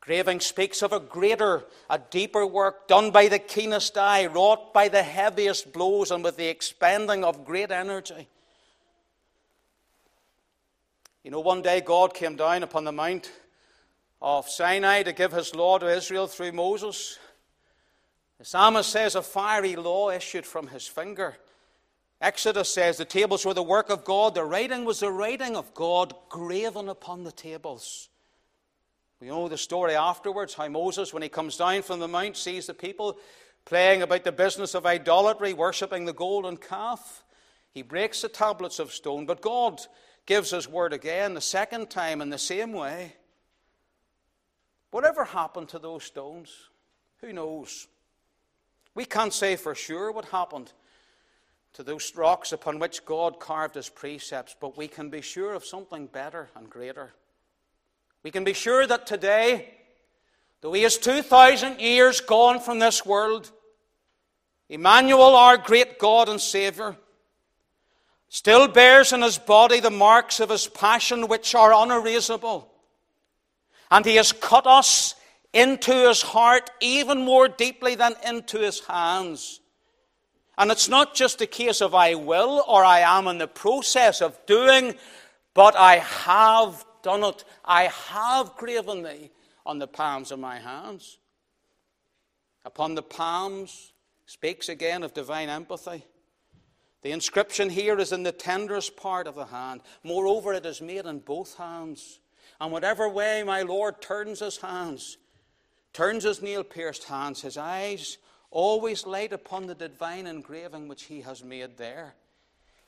Graving 0.00 0.40
speaks 0.40 0.82
of 0.82 0.92
a 0.92 1.00
greater, 1.00 1.64
a 1.88 1.98
deeper 1.98 2.46
work 2.46 2.88
done 2.88 3.12
by 3.12 3.28
the 3.28 3.38
keenest 3.38 3.96
eye, 3.96 4.26
wrought 4.26 4.74
by 4.74 4.88
the 4.88 5.02
heaviest 5.02 5.72
blows, 5.72 6.10
and 6.10 6.22
with 6.22 6.36
the 6.36 6.48
expending 6.48 7.24
of 7.24 7.44
great 7.44 7.70
energy. 7.70 8.28
You 11.22 11.30
know, 11.30 11.40
one 11.40 11.62
day 11.62 11.80
God 11.80 12.12
came 12.12 12.36
down 12.36 12.64
upon 12.64 12.84
the 12.84 12.92
Mount 12.92 13.30
of 14.20 14.48
Sinai 14.48 15.04
to 15.04 15.12
give 15.12 15.32
his 15.32 15.54
law 15.54 15.78
to 15.78 15.86
Israel 15.86 16.26
through 16.26 16.52
Moses. 16.52 17.18
The 18.38 18.44
psalmist 18.44 18.90
says 18.90 19.14
a 19.14 19.22
fiery 19.22 19.76
law 19.76 20.10
issued 20.10 20.44
from 20.44 20.66
his 20.66 20.86
finger. 20.86 21.36
Exodus 22.20 22.72
says 22.72 22.96
the 22.96 23.04
tables 23.04 23.44
were 23.44 23.54
the 23.54 23.62
work 23.62 23.90
of 23.90 24.04
God, 24.04 24.34
the 24.34 24.44
writing 24.44 24.84
was 24.84 25.00
the 25.00 25.10
writing 25.10 25.56
of 25.56 25.74
God 25.74 26.14
graven 26.28 26.88
upon 26.88 27.24
the 27.24 27.32
tables. 27.32 28.08
We 29.20 29.28
know 29.28 29.48
the 29.48 29.58
story 29.58 29.94
afterwards 29.94 30.54
how 30.54 30.68
Moses, 30.68 31.12
when 31.12 31.22
he 31.22 31.28
comes 31.28 31.56
down 31.56 31.82
from 31.82 32.00
the 32.00 32.08
mount, 32.08 32.36
sees 32.36 32.66
the 32.66 32.74
people 32.74 33.18
playing 33.64 34.02
about 34.02 34.24
the 34.24 34.32
business 34.32 34.74
of 34.74 34.86
idolatry, 34.86 35.52
worshipping 35.52 36.04
the 36.04 36.12
golden 36.12 36.56
calf. 36.56 37.24
He 37.72 37.82
breaks 37.82 38.22
the 38.22 38.28
tablets 38.28 38.78
of 38.78 38.92
stone, 38.92 39.26
but 39.26 39.40
God 39.40 39.80
gives 40.26 40.50
his 40.50 40.68
word 40.68 40.92
again, 40.92 41.34
the 41.34 41.40
second 41.40 41.90
time, 41.90 42.20
in 42.20 42.30
the 42.30 42.38
same 42.38 42.72
way. 42.72 43.16
Whatever 44.90 45.24
happened 45.24 45.68
to 45.70 45.78
those 45.78 46.04
stones? 46.04 46.50
Who 47.20 47.32
knows? 47.32 47.88
We 48.94 49.04
can't 49.04 49.32
say 49.32 49.56
for 49.56 49.74
sure 49.74 50.12
what 50.12 50.26
happened 50.26 50.72
to 51.74 51.82
those 51.82 52.14
rocks 52.14 52.52
upon 52.52 52.78
which 52.78 53.04
God 53.04 53.40
carved 53.40 53.74
his 53.74 53.88
precepts, 53.88 54.56
but 54.60 54.76
we 54.76 54.88
can 54.88 55.10
be 55.10 55.20
sure 55.20 55.54
of 55.54 55.64
something 55.64 56.06
better 56.06 56.48
and 56.56 56.70
greater. 56.70 57.12
We 58.22 58.30
can 58.30 58.44
be 58.44 58.54
sure 58.54 58.86
that 58.86 59.06
today, 59.06 59.74
though 60.60 60.72
he 60.72 60.84
is 60.84 60.96
2,000 60.98 61.80
years 61.80 62.20
gone 62.20 62.60
from 62.60 62.78
this 62.78 63.04
world, 63.04 63.50
Emmanuel, 64.68 65.34
our 65.34 65.56
great 65.56 65.98
God 65.98 66.28
and 66.28 66.40
Saviour, 66.40 66.96
still 68.28 68.68
bears 68.68 69.12
in 69.12 69.22
his 69.22 69.36
body 69.36 69.80
the 69.80 69.90
marks 69.90 70.40
of 70.40 70.50
his 70.50 70.68
passion 70.68 71.26
which 71.26 71.54
are 71.54 71.74
unerasable. 71.74 72.70
And 73.90 74.04
he 74.06 74.14
has 74.14 74.32
cut 74.32 74.66
us 74.66 75.16
into 75.52 75.92
his 76.08 76.22
heart 76.22 76.70
even 76.80 77.24
more 77.24 77.48
deeply 77.48 77.94
than 77.96 78.14
into 78.26 78.58
his 78.58 78.80
hands. 78.80 79.60
And 80.56 80.70
it's 80.70 80.88
not 80.88 81.14
just 81.14 81.40
a 81.40 81.46
case 81.46 81.80
of 81.80 81.94
I 81.94 82.14
will 82.14 82.64
or 82.68 82.84
I 82.84 83.00
am 83.00 83.26
in 83.26 83.38
the 83.38 83.48
process 83.48 84.20
of 84.20 84.38
doing, 84.46 84.94
but 85.52 85.74
I 85.76 85.96
have 85.96 86.84
done 87.02 87.24
it. 87.24 87.44
I 87.64 87.84
have 87.84 88.56
graven 88.56 89.02
thee 89.02 89.30
on 89.66 89.78
the 89.78 89.88
palms 89.88 90.30
of 90.30 90.38
my 90.38 90.58
hands. 90.58 91.18
Upon 92.64 92.94
the 92.94 93.02
palms 93.02 93.92
speaks 94.26 94.68
again 94.68 95.02
of 95.02 95.12
divine 95.12 95.48
empathy. 95.48 96.04
The 97.02 97.12
inscription 97.12 97.68
here 97.68 97.98
is 97.98 98.12
in 98.12 98.22
the 98.22 98.32
tenderest 98.32 98.96
part 98.96 99.26
of 99.26 99.34
the 99.34 99.46
hand. 99.46 99.82
Moreover, 100.02 100.54
it 100.54 100.64
is 100.64 100.80
made 100.80 101.04
in 101.04 101.18
both 101.18 101.56
hands. 101.56 102.20
And 102.60 102.72
whatever 102.72 103.08
way 103.08 103.42
my 103.42 103.62
Lord 103.62 104.00
turns 104.00 104.40
his 104.40 104.58
hands, 104.58 105.18
turns 105.92 106.24
his 106.24 106.40
nail 106.40 106.64
pierced 106.64 107.04
hands, 107.04 107.42
his 107.42 107.58
eyes 107.58 108.18
always 108.54 109.04
light 109.04 109.32
upon 109.32 109.66
the 109.66 109.74
divine 109.74 110.26
engraving 110.26 110.88
which 110.88 111.04
he 111.04 111.20
has 111.20 111.44
made 111.44 111.76
there. 111.76 112.14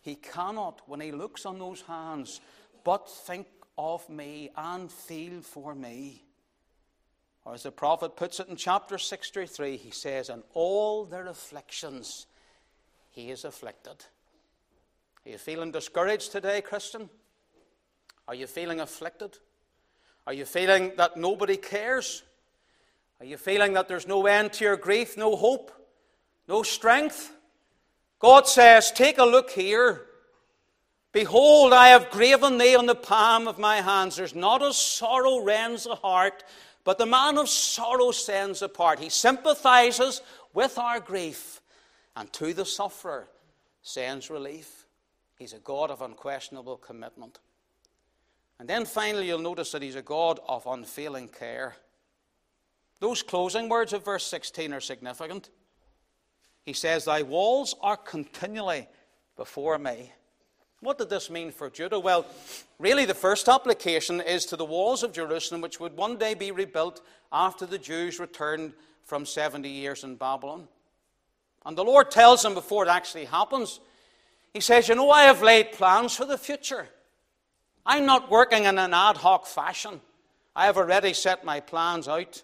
He 0.01 0.15
cannot, 0.15 0.81
when 0.87 1.01
he 1.01 1.13
looks 1.13 1.45
on 1.45 1.59
those 1.59 1.83
hands, 1.83 2.41
but 2.85 3.11
think 3.11 3.49
of 3.77 4.09
me 4.09 4.51
and 4.57 4.91
feel 4.91 5.43
for 5.43 5.75
me. 5.75 6.23
Or 7.45 7.55
as 7.55 7.65
the 7.65 7.73
prophet 7.73 8.17
puts 8.17 8.41
it 8.41 8.49
in 8.49 8.57
chapter 8.57 8.97
63, 8.97 9.77
he 9.77 9.91
says, 9.91 10.31
In 10.31 10.43
all 10.55 11.05
their 11.05 11.27
afflictions, 11.27 12.27
he 13.11 13.31
is 13.31 13.45
afflicted. 13.45 14.05
Are 15.25 15.31
you 15.31 15.39
feeling 15.39 15.73
discouraged 15.73 16.31
today, 16.31 16.61
Christian? 16.61 17.11
Are 18.29 18.35
you 18.35 18.47
feeling 18.47 18.81
afflicted? 18.81 19.39
Are 20.27 20.33
you 20.33 20.45
feeling 20.45 20.93
that 20.97 21.17
nobody 21.17 21.57
cares? 21.57 22.23
Are 23.21 23.27
you 23.27 23.37
feeling 23.37 23.73
that 23.75 23.89
there's 23.89 24.07
no 24.07 24.27
end 24.27 24.53
to 24.55 24.65
your 24.65 24.77
grief, 24.77 25.17
no 25.17 25.37
hope, 25.37 25.73
no 26.49 26.63
strength? 26.63 27.33
God 28.19 28.47
says, 28.47 28.91
Take 28.91 29.19
a 29.19 29.25
look 29.25 29.51
here. 29.51 30.03
Behold, 31.13 31.73
I 31.73 31.89
have 31.89 32.11
graven 32.11 32.59
thee 32.59 32.77
on 32.77 32.87
the 32.87 32.95
palm 32.95 33.49
of 33.49 33.59
my 33.59 33.77
hands. 33.77 34.17
There's 34.17 34.35
not 34.35 34.63
a 34.63 34.73
sorrow 34.73 35.39
rends 35.39 35.85
the 35.85 35.95
heart, 35.95 36.45
But 36.87 36.99
the 36.99 37.07
man 37.07 37.37
of 37.37 37.49
sorrow 37.49 38.13
sends 38.13 38.63
apart. 38.63 39.01
He 39.01 39.09
sympathizes 39.09 40.23
with 40.55 40.79
our 40.79 41.01
grief, 41.01 41.61
and 42.15 42.33
to 42.35 42.55
the 42.55 42.65
sufferer 42.65 43.27
sends 43.83 44.31
relief. 44.31 44.87
He's 45.37 45.53
a 45.53 45.59
God 45.59 45.91
of 45.91 46.01
unquestionable 46.01 46.77
commitment. 46.77 47.41
And 48.61 48.69
then 48.69 48.85
finally, 48.85 49.27
you'll 49.27 49.41
notice 49.41 49.73
that 49.73 49.83
he's 49.83 49.97
a 49.97 50.03
God 50.03 50.39
of 50.49 50.65
unfailing 50.67 51.27
care. 51.27 51.75
Those 53.01 53.23
closing 53.23 53.69
words 53.69 53.93
of 53.93 54.05
verse 54.05 54.27
16 54.27 54.73
are 54.73 54.81
significant. 54.81 55.51
He 56.63 56.73
says, 56.73 57.05
Thy 57.05 57.23
walls 57.23 57.75
are 57.81 57.97
continually 57.97 58.89
before 59.37 59.79
me. 59.79 60.13
What 60.81 60.99
did 60.99 61.11
this 61.11 61.31
mean 61.31 61.51
for 61.51 61.71
Judah? 61.71 61.99
Well, 61.99 62.27
really, 62.79 63.07
the 63.07 63.15
first 63.15 63.49
application 63.49 64.21
is 64.21 64.47
to 64.47 64.57
the 64.57 64.65
walls 64.65 65.03
of 65.03 65.13
Jerusalem, 65.13 65.61
which 65.61 65.81
would 65.81 65.97
one 65.97 66.17
day 66.17 66.35
be 66.35 66.51
rebuilt 66.51 67.03
after 67.33 67.67
the 67.67 67.79
Jews 67.79 68.19
returned 68.19 68.73
from 69.05 69.25
70 69.25 69.69
years 69.69 70.05
in 70.05 70.17
Babylon. 70.17 70.69
And 71.65 71.77
the 71.77 71.85
Lord 71.85 72.11
tells 72.11 72.43
them 72.43 72.55
before 72.55 72.85
it 72.85 72.91
actually 72.91 73.25
happens, 73.25 73.81
He 74.53 74.61
says, 74.61 74.89
You 74.89 74.95
know, 74.95 75.11
I 75.11 75.25
have 75.25 75.43
laid 75.43 75.73
plans 75.73 76.15
for 76.15 76.25
the 76.25 76.39
future. 76.39 76.89
I'm 77.85 78.07
not 78.07 78.31
working 78.31 78.65
in 78.65 78.79
an 78.79 78.95
ad 78.95 79.17
hoc 79.17 79.47
fashion. 79.47 80.01
I 80.55 80.67
have 80.67 80.77
already 80.77 81.13
set 81.13 81.45
my 81.45 81.61
plans 81.61 82.09
out. 82.09 82.43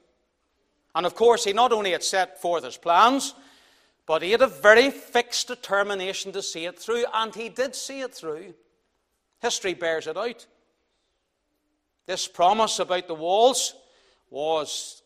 And 0.94 1.06
of 1.06 1.14
course, 1.14 1.44
he 1.44 1.52
not 1.52 1.72
only 1.72 1.92
had 1.92 2.02
set 2.02 2.40
forth 2.40 2.64
his 2.64 2.76
plans, 2.76 3.34
but 4.06 4.22
he 4.22 4.32
had 4.32 4.42
a 4.42 4.46
very 4.46 4.90
fixed 4.90 5.48
determination 5.48 6.32
to 6.32 6.42
see 6.42 6.66
it 6.66 6.78
through, 6.78 7.04
and 7.14 7.34
he 7.34 7.48
did 7.48 7.74
see 7.74 8.00
it 8.00 8.14
through. 8.14 8.54
History 9.40 9.74
bears 9.74 10.06
it 10.06 10.16
out. 10.16 10.46
This 12.06 12.26
promise 12.28 12.78
about 12.78 13.08
the 13.08 13.14
walls 13.14 13.74
was 14.28 15.02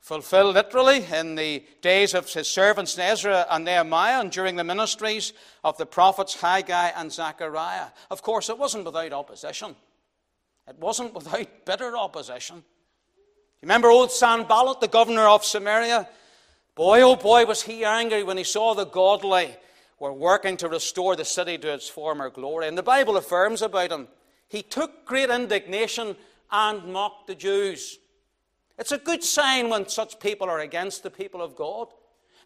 fulfilled 0.00 0.54
literally 0.54 1.04
in 1.12 1.34
the 1.34 1.62
days 1.82 2.14
of 2.14 2.32
his 2.32 2.48
servants 2.48 2.98
Ezra 2.98 3.46
and 3.50 3.64
Nehemiah 3.64 4.20
and 4.20 4.30
during 4.32 4.56
the 4.56 4.64
ministries 4.64 5.32
of 5.62 5.76
the 5.76 5.86
prophets 5.86 6.40
Haggai 6.40 6.88
and 6.96 7.12
Zechariah. 7.12 7.88
Of 8.10 8.22
course, 8.22 8.48
it 8.48 8.58
wasn't 8.58 8.86
without 8.86 9.12
opposition. 9.12 9.76
It 10.66 10.78
wasn't 10.78 11.14
without 11.14 11.66
bitter 11.66 11.96
opposition. 11.96 12.64
You 13.62 13.66
remember 13.66 13.90
old 13.90 14.10
Sanballat, 14.10 14.80
the 14.80 14.88
governor 14.88 15.28
of 15.28 15.44
Samaria? 15.44 16.08
Boy, 16.74 17.02
oh 17.02 17.16
boy, 17.16 17.44
was 17.44 17.62
he 17.62 17.84
angry 17.84 18.22
when 18.22 18.38
he 18.38 18.44
saw 18.44 18.74
the 18.74 18.86
godly 18.86 19.54
were 20.00 20.12
working 20.14 20.56
to 20.56 20.68
restore 20.68 21.14
the 21.14 21.24
city 21.24 21.58
to 21.58 21.74
its 21.74 21.88
former 21.88 22.30
glory. 22.30 22.66
And 22.66 22.76
the 22.76 22.82
Bible 22.82 23.18
affirms 23.18 23.62
about 23.62 23.92
him. 23.92 24.08
He 24.48 24.62
took 24.62 25.04
great 25.04 25.28
indignation 25.28 26.16
and 26.50 26.92
mocked 26.92 27.26
the 27.26 27.34
Jews. 27.34 27.98
It's 28.78 28.92
a 28.92 28.98
good 28.98 29.22
sign 29.22 29.68
when 29.68 29.86
such 29.88 30.18
people 30.18 30.48
are 30.48 30.60
against 30.60 31.02
the 31.02 31.10
people 31.10 31.42
of 31.42 31.54
God. 31.54 31.88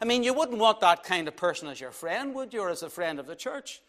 I 0.03 0.05
mean, 0.05 0.25
you 0.25 0.35
wouldn't 0.35 0.59
want 0.59 0.81
that 0.81 1.05
kind 1.05 1.29
of 1.29 1.37
person 1.37 1.69
as 1.69 1.81
your 1.81 1.93
friend, 1.93 2.35
would 2.35 2.53
you, 2.53 2.61
or 2.61 2.71
as 2.71 2.83
a 2.83 2.91
friend 2.91 3.21
of 3.21 3.29
the 3.29 3.37
church? 3.37 3.81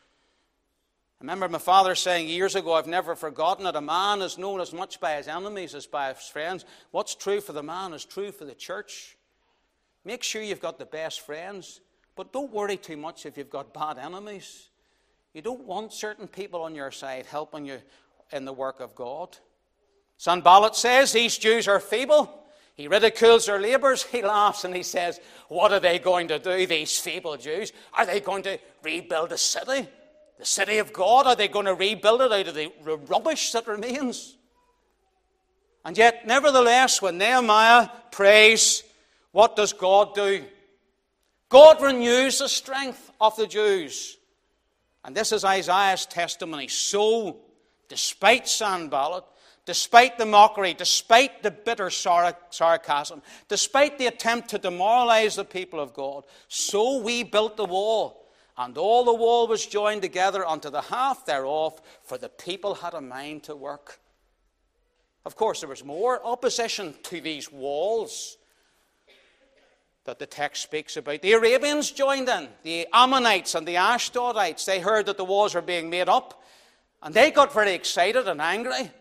I 1.19 1.23
remember 1.23 1.47
my 1.47 1.59
father 1.59 1.95
saying 1.95 2.27
years 2.27 2.55
ago, 2.55 2.73
I've 2.73 2.87
never 2.87 3.15
forgotten 3.15 3.63
that 3.63 3.75
a 3.77 3.81
man 3.81 4.21
is 4.21 4.37
known 4.37 4.59
as 4.59 4.73
much 4.73 4.99
by 4.99 5.15
his 5.15 5.29
enemies 5.29 5.73
as 5.73 5.85
by 5.85 6.13
his 6.13 6.27
friends. 6.27 6.65
What's 6.91 7.15
true 7.15 7.39
for 7.39 7.53
the 7.53 7.63
man 7.63 7.93
is 7.93 8.03
true 8.03 8.31
for 8.31 8.43
the 8.43 8.53
church. 8.53 9.15
Make 10.03 10.23
sure 10.23 10.41
you've 10.41 10.59
got 10.59 10.77
the 10.77 10.85
best 10.85 11.21
friends, 11.21 11.79
but 12.15 12.33
don't 12.33 12.51
worry 12.51 12.75
too 12.75 12.97
much 12.97 13.25
if 13.25 13.37
you've 13.37 13.49
got 13.49 13.73
bad 13.73 13.97
enemies. 13.97 14.69
You 15.33 15.41
don't 15.41 15.63
want 15.63 15.93
certain 15.93 16.27
people 16.27 16.61
on 16.61 16.75
your 16.75 16.91
side 16.91 17.25
helping 17.25 17.65
you 17.65 17.79
in 18.31 18.45
the 18.45 18.53
work 18.53 18.81
of 18.81 18.93
God. 18.93 19.37
Sanballat 20.17 20.75
says 20.75 21.13
these 21.13 21.37
Jews 21.37 21.67
are 21.67 21.79
feeble. 21.79 22.43
He 22.75 22.89
ridicules 22.89 23.45
their 23.45 23.59
labors. 23.59 24.03
He 24.11 24.21
laughs 24.21 24.65
and 24.65 24.75
he 24.75 24.83
says, 24.83 25.19
What 25.47 25.71
are 25.71 25.79
they 25.79 25.97
going 25.97 26.27
to 26.27 26.39
do, 26.39 26.67
these 26.67 26.97
feeble 26.99 27.37
Jews? 27.37 27.71
Are 27.93 28.05
they 28.05 28.19
going 28.19 28.43
to 28.43 28.59
rebuild 28.83 29.31
a 29.31 29.37
city? 29.37 29.87
The 30.37 30.45
city 30.45 30.77
of 30.79 30.91
God? 30.91 31.27
Are 31.27 31.35
they 31.35 31.47
going 31.47 31.65
to 31.65 31.73
rebuild 31.73 32.21
it 32.21 32.31
out 32.31 32.47
of 32.47 32.55
the 32.55 32.71
rubbish 33.07 33.51
that 33.51 33.67
remains? 33.67 34.37
And 35.85 35.97
yet, 35.97 36.25
nevertheless, 36.25 37.01
when 37.01 37.17
Nehemiah 37.17 37.89
prays, 38.11 38.83
what 39.31 39.55
does 39.55 39.71
God 39.71 40.15
do? 40.15 40.43
God 41.47 41.81
renews 41.81 42.39
the 42.39 42.49
strength 42.49 43.11
of 43.21 43.35
the 43.37 43.47
Jews. 43.47 44.17
And 45.03 45.15
this 45.15 45.31
is 45.31 45.45
Isaiah's 45.45 46.07
testimony. 46.07 46.67
So, 46.67 47.37
despite 47.87 48.47
Sanballat, 48.47 49.23
despite 49.65 50.17
the 50.17 50.25
mockery, 50.25 50.73
despite 50.73 51.43
the 51.43 51.51
bitter 51.51 51.89
sarcasm, 51.89 53.21
despite 53.47 53.99
the 53.99 54.07
attempt 54.07 54.49
to 54.49 54.57
demoralize 54.57 55.35
the 55.35 55.45
people 55.45 55.79
of 55.79 55.93
God, 55.93 56.25
so 56.47 57.01
we 57.01 57.23
built 57.23 57.57
the 57.57 57.65
wall. 57.65 58.24
And 58.57 58.77
all 58.77 59.03
the 59.03 59.13
wall 59.13 59.47
was 59.47 59.65
joined 59.65 60.01
together 60.01 60.45
unto 60.45 60.69
the 60.69 60.81
half 60.81 61.25
thereof, 61.25 61.81
for 62.03 62.17
the 62.17 62.29
people 62.29 62.75
had 62.75 62.93
a 62.93 63.01
mind 63.01 63.43
to 63.43 63.55
work. 63.55 63.99
Of 65.25 65.35
course, 65.35 65.59
there 65.59 65.69
was 65.69 65.83
more 65.83 66.25
opposition 66.25 66.93
to 67.03 67.19
these 67.19 67.51
walls 67.51 68.37
that 70.05 70.19
the 70.19 70.27
text 70.27 70.63
speaks 70.63 70.97
about. 70.97 71.21
The 71.21 71.33
Arabians 71.33 71.91
joined 71.91 72.29
in, 72.29 72.47
the 72.63 72.87
Ammonites 72.93 73.55
and 73.55 73.67
the 73.67 73.75
Ashdodites. 73.75 74.65
They 74.65 74.79
heard 74.79 75.07
that 75.07 75.17
the 75.17 75.25
walls 75.25 75.55
were 75.55 75.61
being 75.61 75.89
made 75.89 76.07
up, 76.07 76.43
and 77.01 77.13
they 77.13 77.31
got 77.31 77.53
very 77.53 77.73
excited 77.73 78.27
and 78.27 78.39
angry. 78.39 78.91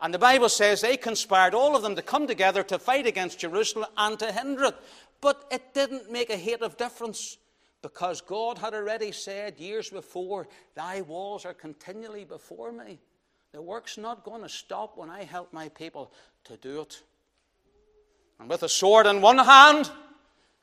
And 0.00 0.12
the 0.12 0.18
Bible 0.18 0.48
says 0.48 0.80
they 0.80 0.96
conspired, 0.96 1.54
all 1.54 1.74
of 1.74 1.82
them, 1.82 1.96
to 1.96 2.02
come 2.02 2.26
together 2.26 2.62
to 2.64 2.78
fight 2.78 3.06
against 3.06 3.38
Jerusalem 3.38 3.86
and 3.96 4.18
to 4.18 4.32
hinder 4.32 4.64
it. 4.64 4.76
But 5.20 5.44
it 5.50 5.74
didn't 5.74 6.10
make 6.10 6.30
a 6.30 6.36
hit 6.36 6.62
of 6.62 6.76
difference 6.76 7.38
because 7.82 8.20
God 8.20 8.58
had 8.58 8.74
already 8.74 9.12
said 9.12 9.58
years 9.58 9.90
before, 9.90 10.48
Thy 10.74 11.02
walls 11.02 11.44
are 11.44 11.54
continually 11.54 12.24
before 12.24 12.72
me. 12.72 12.98
The 13.52 13.62
work's 13.62 13.96
not 13.96 14.24
going 14.24 14.42
to 14.42 14.48
stop 14.48 14.96
when 14.96 15.10
I 15.10 15.24
help 15.24 15.52
my 15.52 15.68
people 15.68 16.12
to 16.44 16.56
do 16.56 16.82
it. 16.82 17.02
And 18.38 18.48
with 18.48 18.62
a 18.62 18.68
sword 18.68 19.06
in 19.06 19.20
one 19.20 19.38
hand 19.38 19.90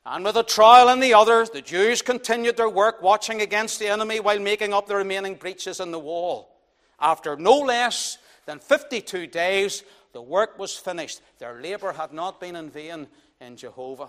and 0.04 0.24
with 0.24 0.36
a 0.36 0.42
trowel 0.42 0.88
in 0.90 1.00
the 1.00 1.14
other, 1.14 1.44
the 1.44 1.62
Jews 1.62 2.00
continued 2.00 2.56
their 2.56 2.68
work, 2.68 3.02
watching 3.02 3.42
against 3.42 3.78
the 3.78 3.88
enemy 3.88 4.20
while 4.20 4.38
making 4.38 4.72
up 4.72 4.86
the 4.86 4.96
remaining 4.96 5.34
breaches 5.34 5.80
in 5.80 5.90
the 5.90 5.98
wall. 5.98 6.56
After 7.00 7.36
no 7.36 7.58
less 7.58 8.18
than 8.46 8.60
52 8.60 9.26
days, 9.26 9.82
the 10.12 10.22
work 10.22 10.58
was 10.58 10.76
finished. 10.76 11.20
Their 11.38 11.60
labor 11.60 11.92
had 11.92 12.12
not 12.12 12.40
been 12.40 12.56
in 12.56 12.70
vain 12.70 13.08
in 13.40 13.56
Jehovah. 13.56 14.08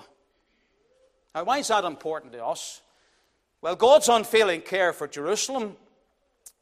Now, 1.33 1.43
why 1.43 1.57
is 1.57 1.67
that 1.67 1.83
important 1.83 2.31
to 2.33 2.45
us? 2.45 2.81
Well, 3.67 3.75
God's 3.75 4.07
unfailing 4.07 4.61
care 4.61 4.93
for 4.93 5.09
Jerusalem 5.09 5.75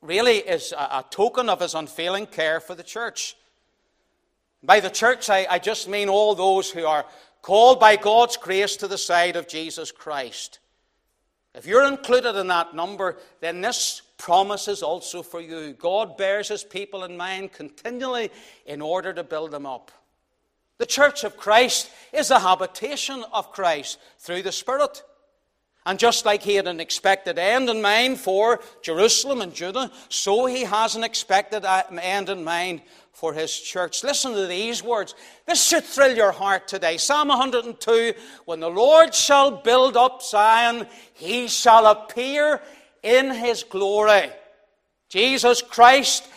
really 0.01 0.37
is 0.37 0.71
a, 0.71 0.75
a 0.75 1.05
token 1.11 1.49
of 1.49 1.61
his 1.61 1.75
unfailing 1.75 2.25
care 2.25 2.59
for 2.59 2.73
the 2.73 2.81
church. 2.81 3.37
By 4.63 4.79
the 4.79 4.89
church, 4.89 5.29
I, 5.29 5.45
I 5.47 5.59
just 5.59 5.87
mean 5.87 6.09
all 6.09 6.33
those 6.33 6.71
who 6.71 6.83
are 6.83 7.05
called 7.43 7.79
by 7.79 7.95
God's 7.95 8.37
grace 8.37 8.75
to 8.77 8.87
the 8.87 8.97
side 8.97 9.35
of 9.35 9.47
Jesus 9.47 9.91
Christ. 9.91 10.57
If 11.53 11.67
you're 11.67 11.87
included 11.87 12.39
in 12.39 12.47
that 12.47 12.73
number, 12.73 13.17
then 13.39 13.61
this 13.61 14.01
promise 14.17 14.67
is 14.67 14.81
also 14.81 15.21
for 15.21 15.41
you. 15.41 15.73
God 15.73 16.17
bears 16.17 16.47
his 16.47 16.63
people 16.63 17.03
in 17.03 17.15
mind 17.15 17.53
continually 17.53 18.31
in 18.65 18.81
order 18.81 19.13
to 19.13 19.23
build 19.23 19.51
them 19.51 19.67
up. 19.67 19.91
The 20.79 20.87
church 20.87 21.23
of 21.23 21.37
Christ 21.37 21.91
is 22.11 22.29
the 22.29 22.39
habitation 22.39 23.23
of 23.31 23.51
Christ 23.51 23.99
through 24.17 24.41
the 24.41 24.51
Spirit. 24.51 25.03
And 25.85 25.99
just 25.99 26.25
like 26.25 26.41
he 26.41 26.55
had 26.55 26.67
an 26.67 26.79
expected 26.79 27.37
end 27.37 27.69
in 27.69 27.81
mind 27.81 28.19
for 28.19 28.59
Jerusalem 28.81 29.41
and 29.41 29.53
Judah, 29.53 29.91
so 30.09 30.47
he 30.47 30.63
has 30.63 30.95
an 30.95 31.03
expected 31.03 31.63
uh, 31.63 31.83
end 32.01 32.29
in 32.29 32.43
mind 32.43 32.81
for 33.13 33.33
his 33.33 33.57
church. 33.57 34.03
Listen 34.03 34.33
to 34.33 34.47
these 34.47 34.83
words. 34.83 35.15
This 35.45 35.63
should 35.63 35.83
thrill 35.83 36.15
your 36.15 36.31
heart 36.31 36.67
today. 36.67 36.97
Psalm 36.97 37.27
102 37.29 38.13
When 38.45 38.59
the 38.59 38.69
Lord 38.69 39.13
shall 39.13 39.51
build 39.51 39.95
up 39.95 40.23
Zion, 40.23 40.87
he 41.13 41.47
shall 41.47 41.85
appear 41.85 42.61
in 43.03 43.31
his 43.31 43.63
glory. 43.63 44.31
Jesus 45.07 45.61
Christ 45.61 46.27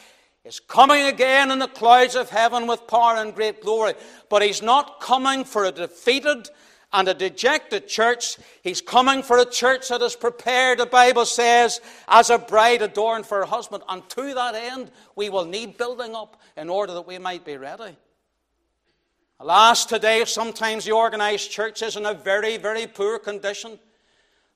is 0.45 0.61
coming 0.61 1.07
again 1.07 1.51
in 1.51 1.59
the 1.59 1.69
clouds 1.69 2.15
of 2.15 2.31
heaven 2.31 2.67
with 2.67 2.87
power 2.87 3.17
and 3.17 3.35
great 3.35 3.63
glory. 3.63 3.95
But 4.29 4.43
he's 4.43 4.63
not 4.63 5.01
coming 5.01 5.45
for 5.45 5.65
a 5.65 5.73
defeated 5.73 6.49
and 6.92 7.09
a 7.09 7.14
dejected 7.14 7.87
church. 7.87 8.38
He's 8.62 8.81
coming 8.81 9.22
for 9.22 9.38
a 9.38 9.44
church 9.44 9.88
that 9.88 10.03
is 10.03 10.16
prepared, 10.16 10.79
the 10.79 10.87
Bible 10.87 11.27
says, 11.27 11.81
as 12.07 12.31
a 12.31 12.38
bride 12.38 12.83
adorned 12.83 13.27
for 13.27 13.38
her 13.38 13.44
husband. 13.44 13.83
And 13.88 14.09
to 14.11 14.35
that 14.35 14.55
end, 14.55 14.90
we 15.14 15.29
will 15.29 15.44
need 15.44 15.77
building 15.77 16.14
up 16.14 16.40
in 16.57 16.68
order 16.68 16.94
that 16.94 17.07
we 17.07 17.18
might 17.18 17.44
be 17.44 17.57
ready. 17.57 17.96
Alas, 19.40 19.85
today, 19.85 20.24
sometimes 20.24 20.85
the 20.85 20.92
organized 20.92 21.51
church 21.51 21.83
is 21.83 21.96
in 21.96 22.07
a 22.07 22.14
very, 22.14 22.57
very 22.57 22.87
poor 22.87 23.18
condition 23.18 23.79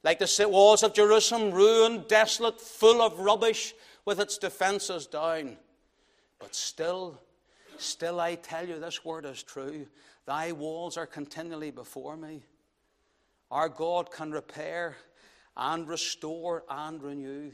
like 0.05 0.19
the 0.19 0.49
walls 0.49 0.83
of 0.83 0.95
Jerusalem, 0.95 1.53
ruined, 1.53 2.09
desolate, 2.09 2.61
full 2.61 3.01
of 3.01 3.21
rubbish, 3.21 3.73
with 4.05 4.19
its 4.19 4.37
defences 4.37 5.07
down. 5.07 5.57
But 6.41 6.57
still, 6.57 7.21
Still, 7.83 8.21
I 8.21 8.37
tell 8.37 8.67
you, 8.67 8.79
this 8.79 9.05
word 9.05 9.25
is 9.25 9.43
true. 9.43 9.87
Thy 10.27 10.53
walls 10.53 10.97
are 10.97 11.07
continually 11.07 11.71
before 11.71 12.17
me. 12.17 12.43
Our 13.51 13.69
God 13.69 14.11
can 14.11 14.31
repair 14.31 14.97
and 15.57 15.89
restore 15.89 16.65
and 16.71 17.03
renew. 17.03 17.51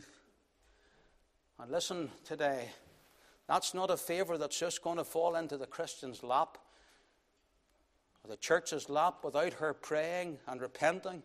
And 1.58 1.70
listen 1.72 2.10
today, 2.24 2.68
that's 3.48 3.74
not 3.74 3.90
a 3.90 3.96
favor 3.96 4.38
that's 4.38 4.58
just 4.58 4.82
going 4.82 4.98
to 4.98 5.04
fall 5.04 5.34
into 5.34 5.56
the 5.56 5.66
Christian's 5.66 6.22
lap 6.22 6.58
or 8.22 8.30
the 8.30 8.36
church's 8.36 8.88
lap 8.88 9.24
without 9.24 9.54
her 9.54 9.74
praying 9.74 10.38
and 10.46 10.60
repenting 10.60 11.22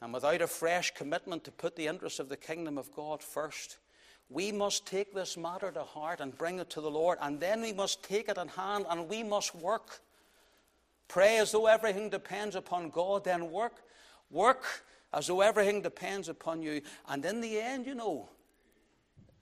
and 0.00 0.14
without 0.14 0.40
a 0.40 0.46
fresh 0.46 0.94
commitment 0.94 1.44
to 1.44 1.50
put 1.50 1.76
the 1.76 1.88
interests 1.88 2.20
of 2.20 2.28
the 2.28 2.36
kingdom 2.36 2.78
of 2.78 2.92
God 2.92 3.22
first. 3.22 3.78
We 4.30 4.52
must 4.52 4.86
take 4.86 5.12
this 5.14 5.36
matter 5.36 5.70
to 5.72 5.82
heart 5.82 6.20
and 6.20 6.36
bring 6.36 6.58
it 6.60 6.70
to 6.70 6.80
the 6.80 6.90
Lord, 6.90 7.18
and 7.20 7.40
then 7.40 7.62
we 7.62 7.72
must 7.72 8.04
take 8.04 8.28
it 8.28 8.38
in 8.38 8.48
hand 8.48 8.86
and 8.88 9.08
we 9.08 9.22
must 9.22 9.54
work. 9.54 10.00
Pray 11.08 11.38
as 11.38 11.52
though 11.52 11.66
everything 11.66 12.10
depends 12.10 12.54
upon 12.54 12.90
God, 12.90 13.24
then 13.24 13.50
work. 13.50 13.82
Work 14.30 14.64
as 15.12 15.26
though 15.26 15.40
everything 15.40 15.80
depends 15.80 16.28
upon 16.28 16.62
you. 16.62 16.82
And 17.08 17.24
in 17.24 17.40
the 17.40 17.58
end, 17.58 17.86
you 17.86 17.94
know, 17.94 18.28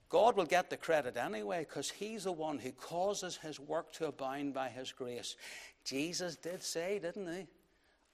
God 0.09 0.37
will 0.37 0.46
get 0.46 0.70
the 0.70 0.76
credit 0.76 1.16
anyway 1.16 1.66
because 1.68 1.90
He's 1.90 2.24
the 2.24 2.33
one 2.33 2.59
who 2.59 2.70
causes 2.70 3.37
His 3.37 3.59
work 3.59 3.92
to 3.94 4.07
abound 4.07 4.55
by 4.55 4.68
His 4.68 4.92
grace. 4.92 5.37
Jesus 5.85 6.37
did 6.37 6.62
say, 6.62 7.00
didn't 7.00 7.33
He? 7.33 7.46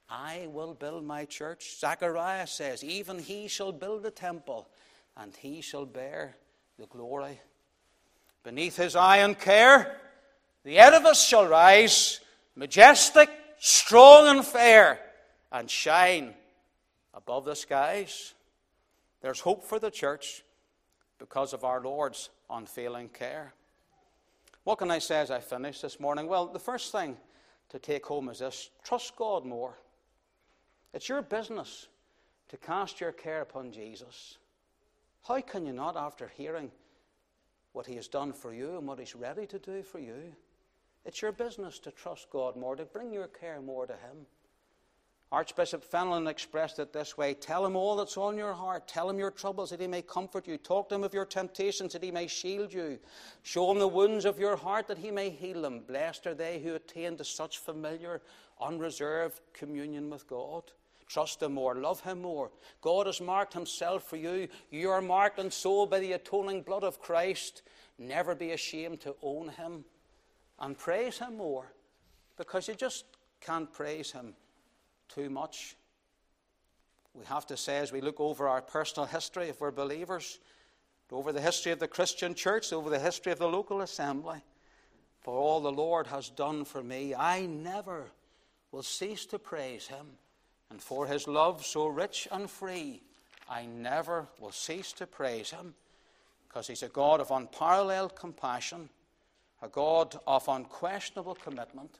I 0.09 0.47
will 0.49 0.73
build 0.73 1.05
my 1.05 1.25
church. 1.25 1.79
Zechariah 1.79 2.47
says, 2.47 2.83
Even 2.83 3.19
He 3.19 3.47
shall 3.47 3.71
build 3.71 4.03
the 4.03 4.11
temple, 4.11 4.67
and 5.15 5.35
He 5.35 5.61
shall 5.61 5.85
bear 5.85 6.35
the 6.79 6.87
glory. 6.87 7.39
Beneath 8.43 8.75
His 8.75 8.95
eye 8.95 9.17
and 9.17 9.37
care, 9.39 9.97
the 10.63 10.79
edifice 10.79 11.23
shall 11.23 11.47
rise, 11.47 12.19
majestic, 12.55 13.29
strong, 13.65 14.27
and 14.27 14.45
fair, 14.45 14.99
and 15.49 15.69
shine 15.69 16.33
above 17.13 17.45
the 17.45 17.55
skies. 17.55 18.33
There's 19.21 19.39
hope 19.39 19.63
for 19.63 19.79
the 19.79 19.89
church 19.89 20.43
because 21.17 21.53
of 21.53 21.63
our 21.63 21.79
Lord's 21.79 22.29
unfailing 22.49 23.07
care. 23.07 23.53
What 24.65 24.79
can 24.79 24.91
I 24.91 24.99
say 24.99 25.15
as 25.21 25.31
I 25.31 25.39
finish 25.39 25.79
this 25.79 25.97
morning? 25.97 26.27
Well, 26.27 26.47
the 26.47 26.59
first 26.59 26.91
thing 26.91 27.15
to 27.69 27.79
take 27.79 28.05
home 28.05 28.27
is 28.27 28.39
this 28.39 28.69
trust 28.83 29.15
God 29.15 29.45
more. 29.45 29.77
It's 30.93 31.07
your 31.07 31.21
business 31.21 31.87
to 32.49 32.57
cast 32.57 32.99
your 32.99 33.13
care 33.13 33.43
upon 33.43 33.71
Jesus. 33.71 34.39
How 35.25 35.39
can 35.39 35.65
you 35.65 35.71
not, 35.71 35.95
after 35.95 36.29
hearing 36.35 36.69
what 37.71 37.85
He 37.85 37.95
has 37.95 38.09
done 38.09 38.33
for 38.33 38.53
you 38.53 38.77
and 38.77 38.85
what 38.85 38.99
He's 38.99 39.15
ready 39.15 39.47
to 39.47 39.57
do 39.57 39.83
for 39.83 39.99
you? 39.99 40.35
It's 41.05 41.21
your 41.21 41.31
business 41.31 41.79
to 41.79 41.91
trust 41.91 42.29
God 42.29 42.55
more, 42.55 42.75
to 42.75 42.85
bring 42.85 43.11
your 43.11 43.27
care 43.27 43.61
more 43.61 43.85
to 43.85 43.93
Him. 43.93 44.25
Archbishop 45.33 45.83
Fenelon 45.83 46.29
expressed 46.29 46.77
it 46.77 46.93
this 46.93 47.17
way 47.17 47.33
Tell 47.33 47.65
him 47.65 47.75
all 47.75 47.95
that's 47.95 48.17
on 48.17 48.37
your 48.37 48.53
heart. 48.53 48.87
Tell 48.87 49.09
him 49.09 49.17
your 49.17 49.31
troubles 49.31 49.71
that 49.71 49.81
he 49.81 49.87
may 49.87 50.03
comfort 50.03 50.47
you. 50.47 50.59
Talk 50.59 50.89
to 50.89 50.95
him 50.95 51.03
of 51.03 51.15
your 51.15 51.25
temptations 51.25 51.93
that 51.93 52.03
he 52.03 52.11
may 52.11 52.27
shield 52.27 52.71
you. 52.71 52.99
Show 53.41 53.71
him 53.71 53.79
the 53.79 53.87
wounds 53.87 54.25
of 54.25 54.37
your 54.37 54.55
heart 54.55 54.87
that 54.87 54.99
he 54.99 55.09
may 55.09 55.31
heal 55.31 55.63
them. 55.63 55.79
Blessed 55.87 56.27
are 56.27 56.35
they 56.35 56.59
who 56.59 56.75
attain 56.75 57.17
to 57.17 57.23
such 57.23 57.57
familiar, 57.57 58.21
unreserved 58.61 59.41
communion 59.53 60.11
with 60.11 60.27
God. 60.27 60.65
Trust 61.07 61.41
him 61.41 61.55
more. 61.55 61.73
Love 61.73 62.01
him 62.01 62.21
more. 62.21 62.51
God 62.81 63.07
has 63.07 63.19
marked 63.19 63.55
himself 63.55 64.03
for 64.03 64.17
you. 64.17 64.47
You 64.69 64.91
are 64.91 65.01
marked 65.01 65.39
and 65.39 65.51
sold 65.51 65.89
by 65.89 65.99
the 65.99 66.13
atoning 66.13 66.61
blood 66.61 66.83
of 66.83 67.01
Christ. 67.01 67.63
Never 67.97 68.35
be 68.35 68.51
ashamed 68.51 69.01
to 69.01 69.15
own 69.23 69.49
him 69.49 69.83
and 70.63 70.77
praise 70.77 71.17
him 71.17 71.35
more 71.35 71.65
because 72.37 72.69
you 72.69 72.73
just 72.73 73.03
can't 73.41 73.71
praise 73.71 74.11
him 74.11 74.33
too 75.09 75.29
much. 75.29 75.75
We 77.13 77.25
have 77.25 77.45
to 77.47 77.57
say, 77.57 77.77
as 77.77 77.91
we 77.91 77.99
look 77.99 78.19
over 78.21 78.47
our 78.47 78.61
personal 78.61 79.05
history, 79.05 79.49
if 79.49 79.59
we're 79.59 79.71
believers, 79.71 80.39
over 81.11 81.31
the 81.31 81.41
history 81.41 81.71
of 81.71 81.79
the 81.79 81.87
Christian 81.87 82.33
church, 82.33 82.73
over 82.73 82.89
the 82.89 82.97
history 82.97 83.31
of 83.31 83.39
the 83.39 83.47
local 83.47 83.81
assembly, 83.81 84.41
for 85.21 85.37
all 85.37 85.59
the 85.59 85.71
Lord 85.71 86.07
has 86.07 86.29
done 86.29 86.65
for 86.65 86.81
me, 86.81 87.13
I 87.13 87.45
never 87.45 88.05
will 88.71 88.83
cease 88.83 89.25
to 89.27 89.37
praise 89.37 89.85
him. 89.87 90.07
And 90.71 90.81
for 90.81 91.05
his 91.05 91.27
love 91.27 91.63
so 91.63 91.85
rich 91.85 92.27
and 92.31 92.49
free, 92.49 93.03
I 93.47 93.65
never 93.65 94.27
will 94.39 94.51
cease 94.51 94.93
to 94.93 95.05
praise 95.05 95.51
him, 95.51 95.75
because 96.47 96.67
he's 96.67 96.83
a 96.83 96.87
God 96.87 97.19
of 97.19 97.29
unparalleled 97.31 98.15
compassion, 98.15 98.89
a 99.63 99.69
God 99.69 100.19
of 100.27 100.47
unquestionable 100.49 101.35
commitment, 101.35 101.99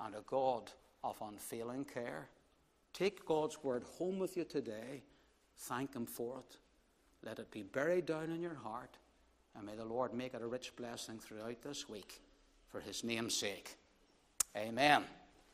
and 0.00 0.14
a 0.14 0.22
God 0.26 0.70
of 1.04 1.20
unfailing 1.20 1.84
care. 1.84 2.28
Take 2.92 3.26
God's 3.26 3.62
word 3.62 3.84
home 3.98 4.18
with 4.18 4.36
you 4.36 4.44
today. 4.44 5.02
Thank 5.56 5.94
Him 5.94 6.06
for 6.06 6.38
it. 6.38 6.56
Let 7.22 7.38
it 7.38 7.50
be 7.50 7.62
buried 7.62 8.06
down 8.06 8.30
in 8.30 8.40
your 8.40 8.54
heart. 8.54 8.96
And 9.56 9.66
may 9.66 9.76
the 9.76 9.84
Lord 9.84 10.14
make 10.14 10.34
it 10.34 10.42
a 10.42 10.46
rich 10.46 10.74
blessing 10.76 11.18
throughout 11.18 11.62
this 11.62 11.88
week 11.88 12.20
for 12.68 12.80
His 12.80 13.04
name's 13.04 13.34
sake. 13.34 13.76
Amen. 14.56 15.04